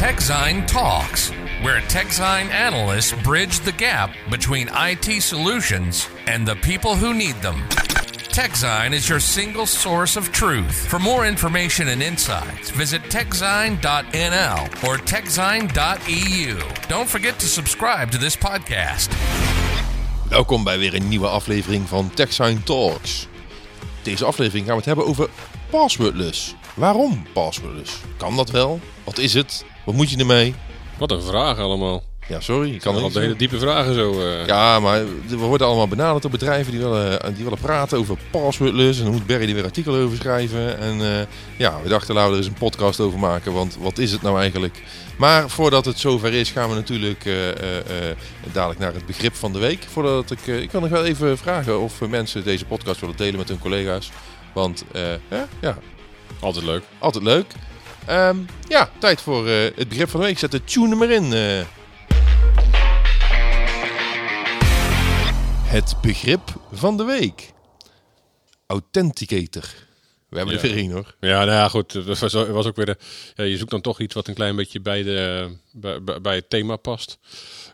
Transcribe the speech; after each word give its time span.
TechZine 0.00 0.66
Talks, 0.66 1.28
where 1.60 1.82
TechZine 1.82 2.48
analysts 2.48 3.12
bridge 3.22 3.60
the 3.60 3.72
gap 3.72 4.10
between 4.30 4.70
IT 4.72 5.20
solutions 5.20 6.08
and 6.26 6.48
the 6.48 6.56
people 6.56 6.94
who 6.94 7.12
need 7.12 7.34
them. 7.42 7.56
TechZine 8.32 8.94
is 8.94 9.06
your 9.10 9.20
single 9.20 9.66
source 9.66 10.16
of 10.16 10.32
truth. 10.32 10.86
For 10.88 10.98
more 10.98 11.26
information 11.26 11.88
and 11.88 12.02
insights, 12.02 12.70
visit 12.70 13.02
techzine.nl 13.10 14.88
or 14.88 14.96
techzine.eu. 14.96 16.58
Don't 16.88 17.08
forget 17.08 17.38
to 17.38 17.46
subscribe 17.46 18.10
to 18.10 18.18
this 18.18 18.36
podcast. 18.36 19.10
Welkom 20.28 20.64
bij 20.64 20.78
weer 20.78 20.94
een 20.94 21.08
nieuwe 21.08 21.28
aflevering 21.28 21.88
van 21.88 22.10
TechSign 22.14 22.62
Talks. 22.64 23.26
Deze 24.02 24.24
aflevering 24.24 24.66
gaan 24.66 24.74
we 24.74 24.80
het 24.80 24.86
hebben 24.86 25.06
over 25.06 25.28
passwordless. 25.70 26.54
Waarom 26.80 27.26
passwordless? 27.32 28.00
Kan 28.16 28.36
dat 28.36 28.50
wel? 28.50 28.80
Wat 29.04 29.18
is 29.18 29.34
het? 29.34 29.64
Wat 29.84 29.94
moet 29.94 30.10
je 30.10 30.16
ermee? 30.16 30.54
Wat 30.98 31.10
een 31.10 31.22
vraag 31.22 31.58
allemaal. 31.58 32.02
Ja, 32.28 32.40
sorry. 32.40 32.74
Ik 32.74 32.80
kan 32.80 32.94
Al 32.96 33.10
hele 33.12 33.36
diepe 33.36 33.58
vragen 33.58 33.94
zo. 33.94 34.20
eh. 34.20 34.46
Ja, 34.46 34.80
maar 34.80 35.02
we 35.28 35.36
worden 35.36 35.66
allemaal 35.66 35.88
benaderd 35.88 36.22
door 36.22 36.30
bedrijven 36.30 36.72
die 36.72 36.80
willen, 36.80 37.34
die 37.34 37.44
willen 37.44 37.58
praten 37.58 37.98
over 37.98 38.16
passwordless. 38.30 38.98
En 38.98 39.04
dan 39.04 39.12
moet 39.14 39.26
Barry 39.26 39.48
er 39.48 39.54
weer 39.54 39.64
artikel 39.64 39.94
over 39.94 40.16
schrijven. 40.16 40.78
En 40.78 41.00
eh, 41.18 41.26
ja, 41.56 41.80
we 41.82 41.88
dachten 41.88 42.14
laten 42.14 42.30
we 42.30 42.36
er 42.36 42.42
eens 42.42 42.52
een 42.52 42.58
podcast 42.68 43.00
over 43.00 43.18
maken. 43.18 43.52
Want 43.52 43.76
wat 43.80 43.98
is 43.98 44.12
het 44.12 44.22
nou 44.22 44.38
eigenlijk? 44.40 44.82
Maar 45.18 45.48
voordat 45.50 45.84
het 45.84 45.98
zover 45.98 46.32
is, 46.32 46.50
gaan 46.50 46.68
we 46.68 46.74
natuurlijk 46.74 47.24
eh, 47.24 47.48
eh, 47.48 47.78
eh, 47.78 48.16
dadelijk 48.52 48.80
naar 48.80 48.94
het 48.94 49.06
begrip 49.06 49.34
van 49.34 49.52
de 49.52 49.58
week. 49.58 49.86
Voordat 49.92 50.30
ik, 50.30 50.46
eh, 50.46 50.60
ik 50.62 50.70
wil 50.70 50.80
nog 50.80 50.90
wel 50.90 51.04
even 51.04 51.38
vragen 51.38 51.80
of 51.80 52.00
mensen 52.00 52.44
deze 52.44 52.64
podcast 52.64 53.00
willen 53.00 53.16
delen 53.16 53.38
met 53.38 53.48
hun 53.48 53.58
collega's. 53.58 54.10
Want 54.54 54.84
eh, 54.92 55.02
hè? 55.28 55.42
ja, 55.60 55.78
Altijd 56.40 56.64
leuk. 56.64 56.82
altijd 56.98 57.24
leuk. 57.24 57.52
Ehm, 58.06 58.36
ja, 58.68 58.90
tijd 58.98 59.20
voor 59.20 59.46
eh, 59.48 59.76
het 59.76 59.88
begrip 59.88 60.08
van 60.08 60.20
de 60.20 60.26
week. 60.26 60.38
Zet 60.38 60.50
de 60.50 60.64
tune 60.64 60.90
er 60.90 60.96
maar 60.96 61.10
in. 61.10 61.32
eh. 61.32 61.64
Het 65.64 65.94
begrip 66.02 66.42
van 66.72 66.96
de 66.96 67.04
week. 67.04 67.52
Authenticator. 68.66 69.64
We 70.30 70.36
hebben 70.36 70.54
er 70.58 70.66
Ja. 70.66 70.68
weer 70.74 70.82
één 70.82 70.90
hoor. 70.90 71.14
Ja, 71.20 71.38
nou 71.38 71.50
ja, 71.50 71.68
goed. 71.68 71.92
Dat 72.06 72.18
was, 72.18 72.32
was 72.32 72.66
ook 72.66 72.76
weer 72.76 72.86
de, 72.86 72.96
ja, 73.34 73.44
je 73.44 73.56
zoekt 73.56 73.70
dan 73.70 73.80
toch 73.80 74.00
iets 74.00 74.14
wat 74.14 74.28
een 74.28 74.34
klein 74.34 74.56
beetje 74.56 74.80
bij, 74.80 75.02
de, 75.02 75.50
bij, 75.72 76.02
bij- 76.22 76.34
het 76.34 76.50
thema 76.50 76.76
past. 76.76 77.18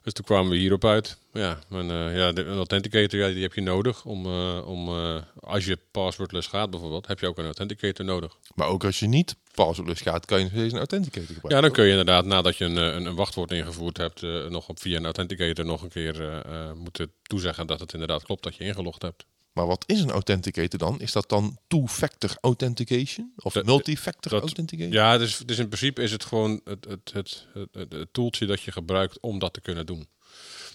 Dus 0.02 0.12
toen 0.12 0.24
kwamen 0.24 0.50
we 0.50 0.56
hierop 0.56 0.84
uit. 0.84 1.18
Ja, 1.32 1.58
en, 1.70 1.90
eh, 1.90 2.16
ja 2.16 2.32
de, 2.32 2.44
een 2.44 2.56
authenticator 2.56 3.18
ja, 3.20 3.28
die 3.28 3.42
heb 3.42 3.52
je 3.54 3.60
nodig 3.60 4.04
om, 4.04 4.26
eh, 4.26 4.66
om 4.66 4.88
eh, 4.88 5.16
als 5.40 5.64
je 5.64 5.78
passwordless 5.90 6.48
gaat 6.48 6.70
bijvoorbeeld, 6.70 7.06
heb 7.06 7.20
je 7.20 7.26
ook 7.26 7.38
een 7.38 7.44
authenticator 7.44 8.04
nodig. 8.04 8.36
Maar 8.54 8.66
ook 8.68 8.84
als 8.84 8.98
je 8.98 9.06
niet 9.06 9.36
passwordless 9.54 10.00
gaat, 10.02 10.24
kan 10.26 10.38
je 10.38 10.44
nog 10.44 10.52
steeds 10.52 10.72
een 10.72 10.78
authenticator 10.78 11.22
gebruiken. 11.26 11.54
Ja, 11.54 11.60
dan 11.60 11.70
kun 11.72 11.84
je 11.84 11.91
inderdaad 11.91 12.24
nadat 12.24 12.56
je 12.56 12.64
een, 12.64 12.76
een, 12.76 13.06
een 13.06 13.14
wachtwoord 13.14 13.50
ingevoerd 13.52 13.96
hebt, 13.96 14.22
nog 14.48 14.68
op, 14.68 14.80
via 14.80 14.96
een 14.96 15.04
authenticator 15.04 15.64
nog 15.64 15.82
een 15.82 15.88
keer 15.88 16.42
moeten 16.76 17.12
toezeggen 17.22 17.66
dat 17.66 17.80
het 17.80 17.92
inderdaad 17.92 18.22
klopt 18.22 18.42
dat 18.42 18.56
je 18.56 18.64
ingelogd 18.64 19.02
hebt. 19.02 19.24
Maar 19.56 19.66
wat 19.66 19.84
is 19.86 20.00
een 20.00 20.10
authenticator 20.10 20.78
dan? 20.78 21.00
Is 21.00 21.12
dat 21.12 21.28
dan 21.28 21.58
two-factor 21.66 22.36
authentication? 22.40 23.32
Of 23.36 23.64
multi-factor 23.64 24.32
authentication? 24.32 24.92
Ja, 24.92 25.18
dus, 25.18 25.38
dus 25.38 25.58
in 25.58 25.66
principe 25.68 26.02
is 26.02 26.12
het 26.12 26.24
gewoon 26.24 26.60
het, 26.64 26.84
het, 26.84 27.12
het, 27.12 27.46
het, 27.52 27.92
het, 27.92 28.08
toeltje 28.12 28.46
dat 28.46 28.60
je 28.60 28.72
gebruikt 28.72 29.20
om 29.20 29.38
dat 29.38 29.52
te 29.52 29.60
kunnen 29.60 29.86
doen. 29.86 30.08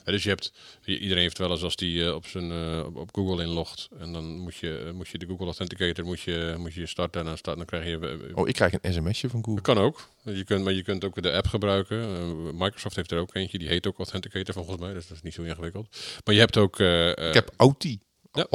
Ja, 0.05 0.11
dus 0.11 0.23
je 0.23 0.29
hebt, 0.29 0.53
iedereen 0.85 1.21
heeft 1.21 1.38
wel 1.38 1.51
eens 1.51 1.63
als 1.63 1.75
die 1.75 2.05
eh, 2.05 2.13
op, 2.13 2.25
zijn, 2.25 2.51
eh, 2.51 2.85
op, 2.93 3.09
Google 3.11 3.43
inlogt 3.43 3.89
en 3.99 4.13
dan 4.13 4.39
moet 4.39 4.55
je, 4.55 4.83
eh, 4.88 4.91
moet 4.91 5.07
je 5.07 5.17
de 5.17 5.25
Google 5.25 5.45
Authenticator 5.45 6.05
moet 6.05 6.21
je, 6.21 6.55
moet 6.57 6.73
je 6.73 6.85
starten 6.85 7.21
en 7.21 7.27
dan, 7.27 7.38
start, 7.38 7.57
dan 7.57 7.66
krijg 7.66 7.85
je... 7.85 8.31
Oh, 8.33 8.47
ik 8.47 8.53
krijg 8.53 8.73
een 8.81 8.93
sms'je 8.93 9.29
van 9.29 9.43
Google. 9.43 9.61
dat 9.61 9.75
kan 9.75 9.83
ook. 9.83 10.09
Je 10.23 10.43
kunt, 10.43 10.63
maar 10.63 10.73
je 10.73 10.83
kunt 10.83 11.03
ook 11.05 11.21
de 11.21 11.31
app 11.31 11.47
gebruiken. 11.47 12.57
Microsoft 12.57 12.95
heeft 12.95 13.11
er 13.11 13.19
ook 13.19 13.35
eentje, 13.35 13.57
die 13.57 13.67
heet 13.67 13.88
ook 13.88 13.97
Authenticator 13.97 14.53
volgens 14.53 14.77
mij, 14.77 14.93
dus 14.93 15.07
dat 15.07 15.17
is 15.17 15.23
niet 15.23 15.33
zo 15.33 15.41
ingewikkeld. 15.41 15.97
Maar 16.25 16.33
je 16.33 16.39
hebt 16.39 16.57
ook... 16.57 16.79
Ik 16.79 17.33
heb 17.33 17.51
Auti. 17.57 18.00
Ja. 18.34 18.47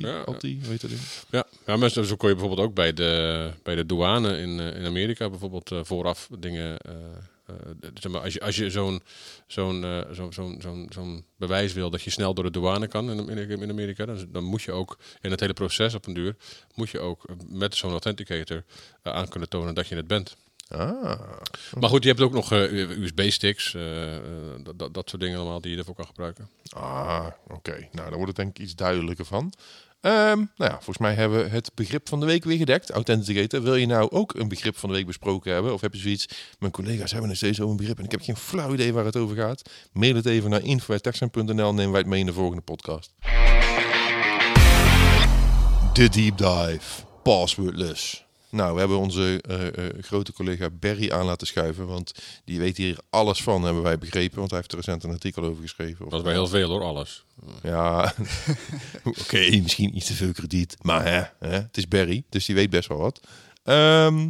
Ja, 0.00 0.08
ja. 0.08 0.24
Auti, 0.24 0.60
weet 0.68 0.80
je 0.80 0.88
dat? 0.88 0.98
Ja, 1.30 1.46
ja 1.66 1.76
maar 1.76 1.90
zo 1.90 2.16
kon 2.16 2.28
je 2.28 2.34
bijvoorbeeld 2.34 2.68
ook 2.68 2.74
bij 2.74 2.92
de, 2.92 3.50
bij 3.62 3.74
de 3.74 3.86
douane 3.86 4.38
in, 4.38 4.60
eh, 4.60 4.80
in 4.80 4.86
Amerika 4.86 5.30
bijvoorbeeld 5.30 5.70
eh, 5.70 5.80
vooraf 5.82 6.28
dingen. 6.38 6.78
eh, 6.78 6.94
zeg 7.94 8.12
maar, 8.12 8.20
als 8.20 8.32
je, 8.32 8.40
als 8.40 8.56
je 8.56 8.70
zo'n 8.70 9.02
zo'n 9.46 10.04
zo'n 10.10 10.32
zo'n 10.32 10.58
zo'n 10.60 10.86
zo'n 10.92 11.24
bewijs 11.36 11.72
wil 11.72 11.90
dat 11.90 12.02
je 12.02 12.10
snel 12.10 12.34
door 12.34 12.44
de 12.44 12.50
douane 12.50 12.86
kan 12.86 13.10
in, 13.10 13.28
in, 13.28 13.60
in 13.62 13.70
Amerika, 13.70 14.06
dan, 14.06 14.26
dan 14.28 14.44
moet 14.44 14.62
je 14.62 14.72
ook 14.72 14.98
in 15.20 15.30
het 15.30 15.40
hele 15.40 15.52
proces 15.52 15.94
op 15.94 16.06
een 16.06 16.14
duur, 16.14 16.36
moet 16.74 16.90
je 16.90 16.98
ook 16.98 17.24
met 17.48 17.74
zo'n 17.74 17.90
authenticator 17.90 18.64
aan 19.02 19.28
kunnen 19.28 19.48
tonen 19.48 19.74
dat 19.74 19.88
je 19.88 19.96
het 19.96 20.06
bent. 20.06 20.36
Ah, 20.72 21.20
Maar 21.78 21.88
goed, 21.88 22.02
je 22.02 22.08
hebt 22.08 22.20
ook 22.20 22.32
nog 22.32 22.52
eh, 22.52 22.72
USB-sticks, 23.02 23.76
dat, 24.62 24.78
dat, 24.78 24.94
dat 24.94 25.08
soort 25.08 25.22
dingen 25.22 25.38
allemaal 25.38 25.60
die 25.60 25.72
je 25.72 25.78
ervoor 25.78 25.94
kan 25.94 26.06
gebruiken. 26.06 26.48
ah 26.70 27.26
oké. 27.48 27.88
Nou, 27.92 28.08
dan 28.08 28.18
wordt 28.18 28.26
het 28.26 28.36
denk 28.36 28.56
ik 28.56 28.58
iets 28.58 28.74
duidelijker 28.74 29.24
van. 29.24 29.52
Ehm, 30.00 30.36
nou 30.36 30.70
ja, 30.70 30.72
volgens 30.72 30.98
mij 30.98 31.14
hebben 31.14 31.42
we 31.44 31.48
het 31.50 31.70
begrip 31.74 32.08
van 32.08 32.20
de 32.20 32.26
week 32.26 32.44
weer 32.44 32.56
gedekt. 32.56 32.90
Authenticator. 32.90 33.62
Wil 33.62 33.74
je 33.74 33.86
nou 33.86 34.10
ook 34.10 34.34
een 34.34 34.48
begrip 34.48 34.76
van 34.76 34.88
de 34.88 34.94
week 34.94 35.06
besproken 35.06 35.52
hebben? 35.52 35.72
Of 35.72 35.80
heb 35.80 35.94
je 35.94 36.00
zoiets, 36.00 36.28
mijn 36.58 36.72
collega's 36.72 37.10
hebben 37.10 37.28
nog 37.28 37.36
steeds 37.36 37.58
over 37.58 37.70
een 37.70 37.76
begrip 37.76 37.98
en 37.98 38.04
ik 38.04 38.10
heb 38.10 38.20
geen 38.22 38.36
flauw 38.36 38.72
idee 38.72 38.92
waar 38.92 39.04
het 39.04 39.16
over 39.16 39.36
gaat? 39.36 39.70
Mail 39.92 40.14
het 40.14 40.26
even 40.26 40.50
naar 40.50 40.62
info.texan.nl 40.62 41.74
nemen 41.74 41.90
wij 41.90 42.00
het 42.00 42.08
mee 42.08 42.20
in 42.20 42.26
de 42.26 42.32
volgende 42.32 42.62
podcast. 42.62 43.12
De 45.92 46.08
deep 46.08 46.38
dive. 46.38 47.04
Passwordless. 47.22 48.24
Nou, 48.52 48.72
we 48.72 48.78
hebben 48.78 48.98
onze 48.98 49.40
eh, 49.42 49.66
eh, 49.66 49.74
grote 50.00 50.32
collega 50.32 50.70
Barry 50.70 51.10
aan 51.10 51.24
laten 51.24 51.46
schuiven, 51.46 51.86
want 51.86 52.12
die 52.44 52.58
weet 52.58 52.76
hier 52.76 52.98
alles 53.10 53.42
van, 53.42 53.62
hebben 53.62 53.82
wij 53.82 53.98
begrepen. 53.98 54.38
Want 54.38 54.50
hij 54.50 54.58
heeft 54.58 54.70
er 54.72 54.78
recent 54.78 55.04
een 55.04 55.10
artikel 55.10 55.44
over 55.44 55.62
geschreven. 55.62 56.04
Dat 56.08 56.18
is 56.18 56.24
bij 56.24 56.32
heel 56.32 56.46
veel 56.46 56.68
hoor, 56.68 56.82
alles. 56.82 57.24
Ja, 57.62 58.14
oké, 59.04 59.60
misschien 59.62 59.96
iets 59.96 60.06
te 60.06 60.14
veel 60.14 60.32
krediet. 60.32 60.76
Maar 60.80 61.04
hè, 61.04 61.22
hè, 61.48 61.54
het 61.60 61.76
is 61.76 61.88
Barry, 61.88 62.22
dus 62.28 62.46
die 62.46 62.54
weet 62.54 62.70
best 62.70 62.88
wel 62.88 62.98
wat. 62.98 63.20
Ehm, 63.64 64.28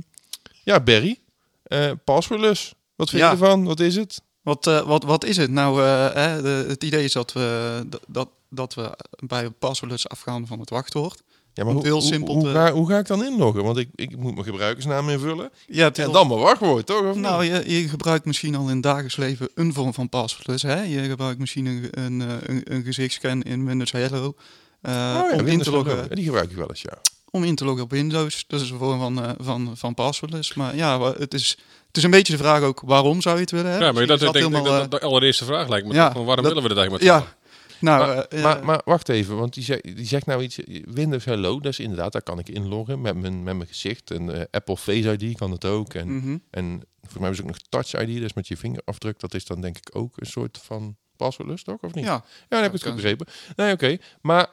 ja, 0.63 0.81
Barry, 0.81 1.19
eh 1.63 1.91
passwordless. 2.05 2.75
Wat 2.97 3.11
vind 3.11 3.23
Ja. 3.23 3.27
je 3.31 3.33
ervan? 3.33 3.65
Wat 3.65 3.81
is 3.81 3.97
het? 3.97 4.23
Wat, 4.43 4.67
eh, 4.67 4.87
wat, 4.87 5.05
wat 5.05 5.25
is 5.25 5.37
het? 5.37 5.51
Nou, 5.51 5.83
eh, 5.83 6.37
de, 6.43 6.65
het 6.69 6.85
idee 6.85 7.05
is 7.05 7.13
dat 7.13 7.33
we, 7.33 7.83
dat- 8.07 8.31
dat, 8.53 8.75
dat 8.75 8.75
we 8.75 8.97
bij 9.27 9.51
passwordless 9.51 10.09
afgaan 10.09 10.47
van 10.47 10.61
het 10.61 10.71
wachtwoord. 10.71 11.23
Ja, 11.55 11.67
heel 11.81 12.01
simpel 12.01 12.35
hoe, 12.35 12.43
te- 12.45 12.53
ga, 12.53 12.73
hoe 12.73 12.89
ga 12.89 12.99
ik 12.99 13.07
dan 13.07 13.25
inloggen? 13.25 13.63
Want 13.65 13.77
ik, 13.77 13.89
ik 13.95 14.17
moet 14.17 14.33
mijn 14.35 14.45
gebruikersnaam 14.47 15.09
invullen. 15.09 15.51
Ja, 15.67 15.93
En 15.93 16.07
al- 16.07 16.13
dan 16.13 16.29
mijn 16.29 16.41
wachtwoord, 16.41 16.87
toch? 16.87 17.03
Of 17.11 17.17
Nou, 17.17 17.45
je, 17.45 17.81
je 17.81 17.89
gebruikt 17.89 18.25
misschien 18.25 18.55
al 18.55 18.69
in 18.69 18.75
het 18.75 18.83
dagelijks 18.83 19.17
leven 19.17 19.49
een 19.55 19.73
vorm 19.75 19.95
van 19.95 20.09
passwordless. 20.09 20.63
Hè? 20.63 20.83
Je 20.83 21.01
gebruikt 21.09 21.39
misschien 21.39 21.67
een, 21.67 21.89
een, 21.91 22.21
eh, 22.21 22.29
een, 22.47 22.63
een 22.75 22.83
gezichtscan 22.85 23.43
in 23.43 23.67
Windows 23.67 23.93
Hello. 23.93 24.35
eh, 24.81 24.93
Oh 24.93 25.31
ja, 25.31 25.37
om, 25.39 25.47
in 25.47 25.63
te 25.63 25.71
loggen, 25.71 26.15
die 26.15 26.25
gebruik 26.25 26.51
ik 26.51 26.57
wel 26.57 26.69
eens, 26.69 26.83
ja. 26.83 26.99
om 27.31 27.45
in 27.45 27.55
te 27.55 27.65
loggen 27.65 27.85
op 27.85 27.91
Windows. 27.91 28.45
Dat 28.47 28.61
is 28.61 28.71
een 28.71 28.79
vorm 28.79 28.99
van, 28.99 29.25
eh, 29.25 29.31
van, 29.39 29.71
van 29.75 29.95
passwordless. 29.95 30.55
Maar 30.55 30.77
ja, 30.77 31.13
het 31.19 31.35
is, 31.35 31.51
het 31.87 31.97
is 31.97 32.03
een 32.03 32.11
beetje 32.11 32.33
de 32.33 32.39
vraag 32.39 32.63
ook 32.63 32.81
waarom 32.85 33.21
zou 33.21 33.35
je 33.35 33.41
het 33.41 33.51
willen 33.51 33.71
hebben. 33.71 33.87
Ja, 33.87 33.93
maar 33.93 34.07
dat, 34.07 34.21
Misschien 34.21 34.41
ik 34.41 34.47
is 34.47 34.53
denk, 34.53 34.65
helemaal, 34.67 34.89
dat 34.89 35.01
de 35.01 35.07
allereerste 35.07 35.45
vraag 35.45 35.69
lijkt 35.69 35.87
me. 35.87 35.95
ja, 35.95 36.05
toch 36.07 36.13
van 36.17 36.25
waarom 36.25 36.45
dat- 36.45 36.53
willen 36.55 36.69
we 36.69 36.75
dat 36.75 36.85
eigenlijk 36.85 37.19
Ja, 37.27 37.35
nou, 37.83 38.07
maar, 38.07 38.25
eh, 38.25 38.43
maar, 38.43 38.59
eh, 38.59 38.65
maar 38.65 38.81
wacht 38.85 39.09
even, 39.09 39.37
want 39.37 39.55
die 39.55 39.65
zegt, 39.65 39.83
die 39.83 40.07
zegt 40.07 40.27
nou 40.27 40.43
iets. 40.43 40.59
Windows 40.85 41.25
Hello, 41.25 41.61
dat 41.61 41.73
is 41.73 41.79
inderdaad, 41.79 42.13
daar 42.13 42.23
kan 42.23 42.39
ik 42.39 42.49
inloggen 42.49 43.01
met 43.01 43.17
mijn, 43.17 43.43
met 43.43 43.57
mijn 43.57 43.69
gezicht. 43.69 44.11
En 44.11 44.35
eh, 44.35 44.45
Apple 44.51 44.77
Face 44.77 45.17
ID 45.19 45.37
kan 45.37 45.51
het 45.51 45.65
ook. 45.65 45.95
En, 45.95 46.17
mhm. 46.17 46.37
en 46.51 46.83
voor 47.03 47.21
mij 47.21 47.31
is 47.31 47.41
ook 47.41 47.47
nog 47.47 47.59
Touch 47.59 47.95
ID, 47.95 48.21
dus 48.21 48.33
met 48.33 48.49
je 48.49 48.57
vingerafdruk. 48.57 49.21
Dat 49.21 49.35
is 49.35 49.45
dan 49.45 49.61
denk 49.61 49.77
ik 49.77 49.91
ook 49.93 50.13
een 50.17 50.27
soort 50.27 50.59
van 50.63 50.97
passwordless, 51.17 51.65
toch? 51.65 51.81
Of 51.81 51.95
niet? 51.95 52.05
ja, 52.05 52.13
Ja, 52.13 52.23
dan 52.49 52.63
heb 52.63 52.75
ik 52.75 52.81
het 52.81 52.83
goed 52.83 52.95
begrepen. 52.95 53.27
Nee, 53.57 53.73
oké. 53.73 53.97
Maar 54.21 54.51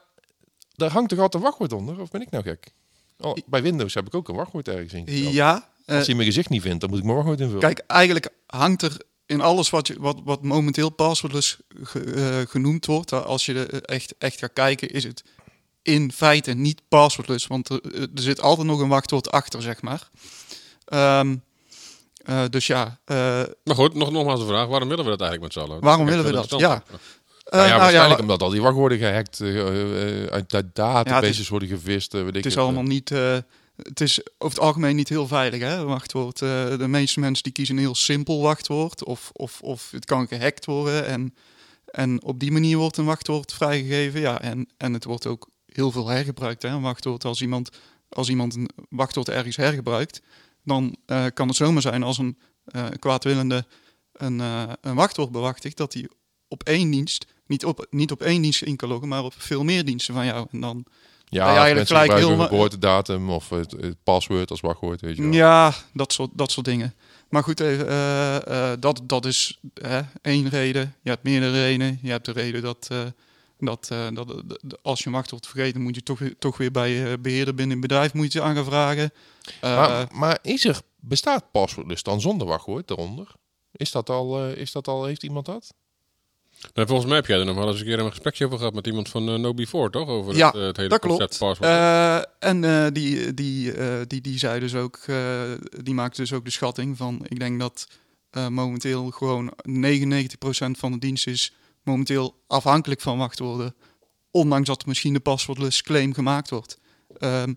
daar 0.75 0.91
hangt 0.91 1.09
toch 1.09 1.19
altijd 1.19 1.43
een 1.43 1.49
wachtwoord 1.49 1.73
onder? 1.73 1.99
Of 1.99 2.11
ben 2.11 2.21
ik 2.21 2.29
nou 2.29 2.43
gek? 2.43 2.73
Oh, 3.17 3.37
bij 3.45 3.61
Windows 3.61 3.93
heb 3.93 4.07
ik 4.07 4.15
ook 4.15 4.29
een 4.29 4.35
wachtwoord 4.35 4.67
ergens 4.67 4.93
in. 4.93 5.31
ja 5.31 5.69
Als 5.85 6.05
hij 6.05 6.15
mijn 6.15 6.27
gezicht 6.27 6.49
niet 6.49 6.61
vindt, 6.61 6.81
dan 6.81 6.89
moet 6.89 6.99
ik 6.99 7.05
mijn 7.05 7.15
wachtwoord 7.15 7.41
invullen. 7.41 7.61
Kijk, 7.61 7.83
eigenlijk 7.87 8.29
hangt 8.45 8.81
er 8.81 8.97
in 9.29 9.41
alles 9.41 9.69
wat, 9.69 9.87
je, 9.87 9.95
wat, 9.99 10.17
wat 10.23 10.43
momenteel 10.43 10.89
passwordless 10.89 11.57
ge- 11.83 12.03
eh, 12.13 12.49
genoemd 12.51 12.85
wordt, 12.85 13.11
eh, 13.11 13.25
als 13.25 13.45
je 13.45 13.53
er 13.65 13.83
echt, 13.83 14.13
echt 14.17 14.39
gaat 14.39 14.53
kijken, 14.53 14.89
is 14.89 15.03
het 15.03 15.23
in 15.81 16.11
feite 16.11 16.51
niet 16.53 16.81
passwordless. 16.87 17.47
Want 17.47 17.69
er, 17.69 17.81
er 18.01 18.09
zit 18.13 18.41
altijd 18.41 18.67
nog 18.67 18.79
een 18.79 18.87
wachtwoord 18.89 19.31
achter, 19.31 19.61
zeg 19.61 19.81
maar. 19.81 20.09
Ehm, 20.85 21.35
eh, 22.25 22.43
dus 22.49 22.67
ja, 22.67 22.99
eh, 23.05 23.15
Maar 23.63 23.75
goed, 23.75 23.93
nog, 23.93 24.11
nogmaals 24.11 24.39
de 24.39 24.45
vraag. 24.45 24.67
Waarom 24.67 24.87
willen 24.89 25.03
we 25.03 25.09
dat 25.09 25.21
eigenlijk 25.21 25.53
met 25.53 25.63
z'n 25.63 25.69
allen? 25.69 25.83
Waarom 25.83 26.05
willen 26.05 26.25
we 26.25 26.31
dat 26.31 26.51
is 26.51 26.59
Ja. 26.59 26.83
eh, 26.85 26.89
nou 27.51 27.63
ja, 27.63 27.69
nou 27.69 27.79
waarschijnlijk 27.79 28.15
ja, 28.19 28.21
omdat 28.21 28.41
al 28.41 28.49
die 28.49 28.61
wachtwoorden 28.61 28.97
gehackt, 28.97 29.39
eh, 29.41 30.23
eh, 30.23 30.25
uit 30.31 30.49
de 30.49 30.69
databases 30.73 31.39
is- 31.39 31.49
worden 31.49 31.69
gevist. 31.69 32.13
eh, 32.13 32.19
weet 32.19 32.29
ik 32.29 32.35
het 32.35 32.45
is 32.45 32.51
het, 32.51 32.59
eh. 32.61 32.63
allemaal 32.63 32.83
niet. 32.83 33.11
Het 33.83 34.01
is 34.01 34.19
over 34.37 34.57
het 34.57 34.65
algemeen 34.65 34.95
niet 34.95 35.09
heel 35.09 35.27
veilig, 35.27 35.59
hè? 35.61 35.83
Wachtwoord. 35.83 36.41
Eh, 36.41 36.77
de 36.77 36.87
meeste 36.87 37.19
mensen 37.19 37.43
die 37.43 37.53
kiezen 37.53 37.75
een 37.75 37.81
heel 37.81 37.95
simpel 37.95 38.41
wachtwoord, 38.41 39.03
of, 39.03 39.29
of, 39.33 39.61
of 39.61 39.91
het 39.91 40.05
kan 40.05 40.27
gehackt 40.27 40.65
worden. 40.65 41.05
En, 41.05 41.35
en 41.85 42.23
op 42.23 42.39
die 42.39 42.51
manier 42.51 42.77
wordt 42.77 42.97
een 42.97 43.05
wachtwoord 43.05 43.53
vrijgegeven. 43.53 44.19
Ja, 44.19 44.41
en, 44.41 44.69
en 44.77 44.93
het 44.93 45.03
wordt 45.03 45.25
ook 45.25 45.49
heel 45.65 45.91
veel 45.91 46.07
hergebruikt. 46.07 46.61
Hè? 46.61 46.69
Een 46.69 46.81
wachtwoord, 46.81 47.25
als 47.25 47.41
iemand, 47.41 47.69
als 48.09 48.29
iemand 48.29 48.55
een 48.55 48.69
wachtwoord 48.89 49.29
ergens 49.29 49.55
hergebruikt, 49.55 50.21
dan 50.63 50.95
eh, 51.05 51.25
kan 51.33 51.47
het 51.47 51.57
zomaar 51.57 51.81
zijn 51.81 52.03
als 52.03 52.17
een, 52.17 52.37
eh, 52.65 52.85
kwaadwillende 52.99 53.65
een, 54.13 54.39
een 54.81 54.95
wachtwoord 54.95 55.31
bewachtigt, 55.31 55.77
dat 55.77 55.93
hij 55.93 56.09
op 56.47 56.63
één 56.63 56.91
dienst, 56.91 57.25
niet 57.45 57.65
op, 57.65 57.87
niet 57.89 58.11
op 58.11 58.21
één 58.21 58.41
dienst 58.41 58.61
in 58.61 58.75
kan 58.75 58.89
loggen, 58.89 59.07
maar 59.07 59.23
op 59.23 59.33
veel 59.37 59.63
meer 59.63 59.85
diensten 59.85 60.13
van 60.13 60.25
jou. 60.25 60.47
En 60.51 60.59
dan, 60.59 60.85
Ja, 61.29 61.43
Ja, 61.43 61.49
als 61.49 61.57
eigenlijk 61.59 61.75
mensen 61.89 61.95
gelijk 61.95 62.19
heel 62.19 62.37
hun 62.37 62.47
geboortedatum 62.47 63.29
of 63.29 63.49
het, 63.49 63.71
het 63.71 63.95
paswoord 64.03 64.49
als 64.51 64.59
wachtwoord, 64.59 65.01
weet 65.01 65.15
je 65.15 65.21
wel. 65.21 65.31
ja, 65.31 65.73
dat 65.93 66.13
soort, 66.13 66.29
dat 66.33 66.51
soort 66.51 66.65
dingen. 66.65 66.93
Maar 67.29 67.43
goed, 67.43 67.59
even, 67.59 67.87
eh, 67.87 68.71
eh, 68.71 68.79
dat, 68.79 69.01
dat 69.03 69.25
is 69.25 69.59
hè, 69.73 70.01
één 70.21 70.49
reden. 70.49 70.95
Je 71.01 71.09
hebt 71.09 71.23
meerdere 71.23 71.51
redenen. 71.63 71.99
Je 72.01 72.09
hebt 72.11 72.25
de 72.25 72.31
reden 72.31 72.61
dat, 72.61 72.87
eh, 72.91 73.03
dat, 73.59 73.87
dat, 74.13 74.77
als 74.81 74.99
je 74.99 75.05
een 75.07 75.11
wachtwoord 75.11 75.47
vergeet, 75.47 75.73
dan 75.73 75.81
moet 75.81 75.95
je 75.95 76.03
toch, 76.03 76.19
weer- 76.19 76.35
toch 76.39 76.57
weer 76.57 76.71
bij 76.71 77.21
beheerder 77.21 77.55
binnen 77.55 77.75
een 77.75 77.81
bedrijf 77.81 78.13
moet 78.13 78.31
je 78.33 78.41
aan 78.41 78.55
gaan 78.55 78.65
vragen. 78.65 79.11
Maar, 79.61 80.07
maar 80.11 80.39
is 80.41 80.65
er, 80.65 80.81
bestaat 80.99 81.51
paswoordless 81.51 82.03
dan 82.03 82.21
zonder 82.21 82.47
wachtwoord 82.47 82.89
eronder? 82.89 83.31
Is 83.71 83.91
dat 83.91 84.09
al, 84.09 84.47
is 84.49 84.71
dat 84.71 84.87
al, 84.87 85.05
heeft 85.05 85.23
iemand 85.23 85.45
dat? 85.45 85.73
Nou, 86.73 86.87
volgens 86.87 87.07
mij 87.07 87.17
heb 87.17 87.25
jij 87.25 87.39
er 87.39 87.45
nog 87.45 87.55
wel 87.55 87.67
eens 87.67 87.79
een 87.79 87.85
keer 87.85 87.99
een 87.99 88.09
gesprekje 88.09 88.45
over 88.45 88.57
gehad 88.57 88.73
met 88.73 88.87
iemand 88.87 89.09
van 89.09 89.29
uh, 89.29 89.51
No4, 89.51 89.89
toch? 89.89 90.07
Over 90.07 90.35
Ja, 90.35 90.47
het, 90.47 90.55
eh, 90.55 90.61
het 90.61 90.77
hele 90.77 90.89
dat 90.89 90.99
concept 90.99 91.37
klopt. 91.37 91.59
Eh, 91.59 92.21
en 92.39 92.93
die, 92.93 93.33
die, 93.33 93.73
die, 94.07 94.21
die 94.21 94.37
zei 94.37 94.59
dus 94.59 94.75
ook, 94.75 94.99
die 95.83 95.93
maakte 95.93 96.21
dus 96.21 96.33
ook 96.33 96.45
de 96.45 96.51
schatting 96.51 96.97
van, 96.97 97.25
ik 97.27 97.39
denk 97.39 97.59
dat 97.59 97.87
momenteel 98.49 99.11
gewoon 99.11 99.53
99% 99.69 100.71
van 100.77 100.91
de 100.91 100.99
dienst 100.99 101.27
is 101.27 101.53
momenteel 101.83 102.43
afhankelijk 102.47 103.01
van 103.01 103.17
wachtwoorden. 103.17 103.75
Ondanks 104.31 104.67
dat 104.67 104.81
er 104.81 104.87
misschien 104.87 105.13
de 105.13 105.19
paswoordless 105.19 105.81
claim 105.81 106.13
gemaakt 106.13 106.49
wordt. 106.49 106.79
Ehm, 107.17 107.53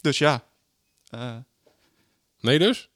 dus 0.00 0.18
ja, 0.18 0.44
nee 2.40 2.58
dus? 2.58 2.88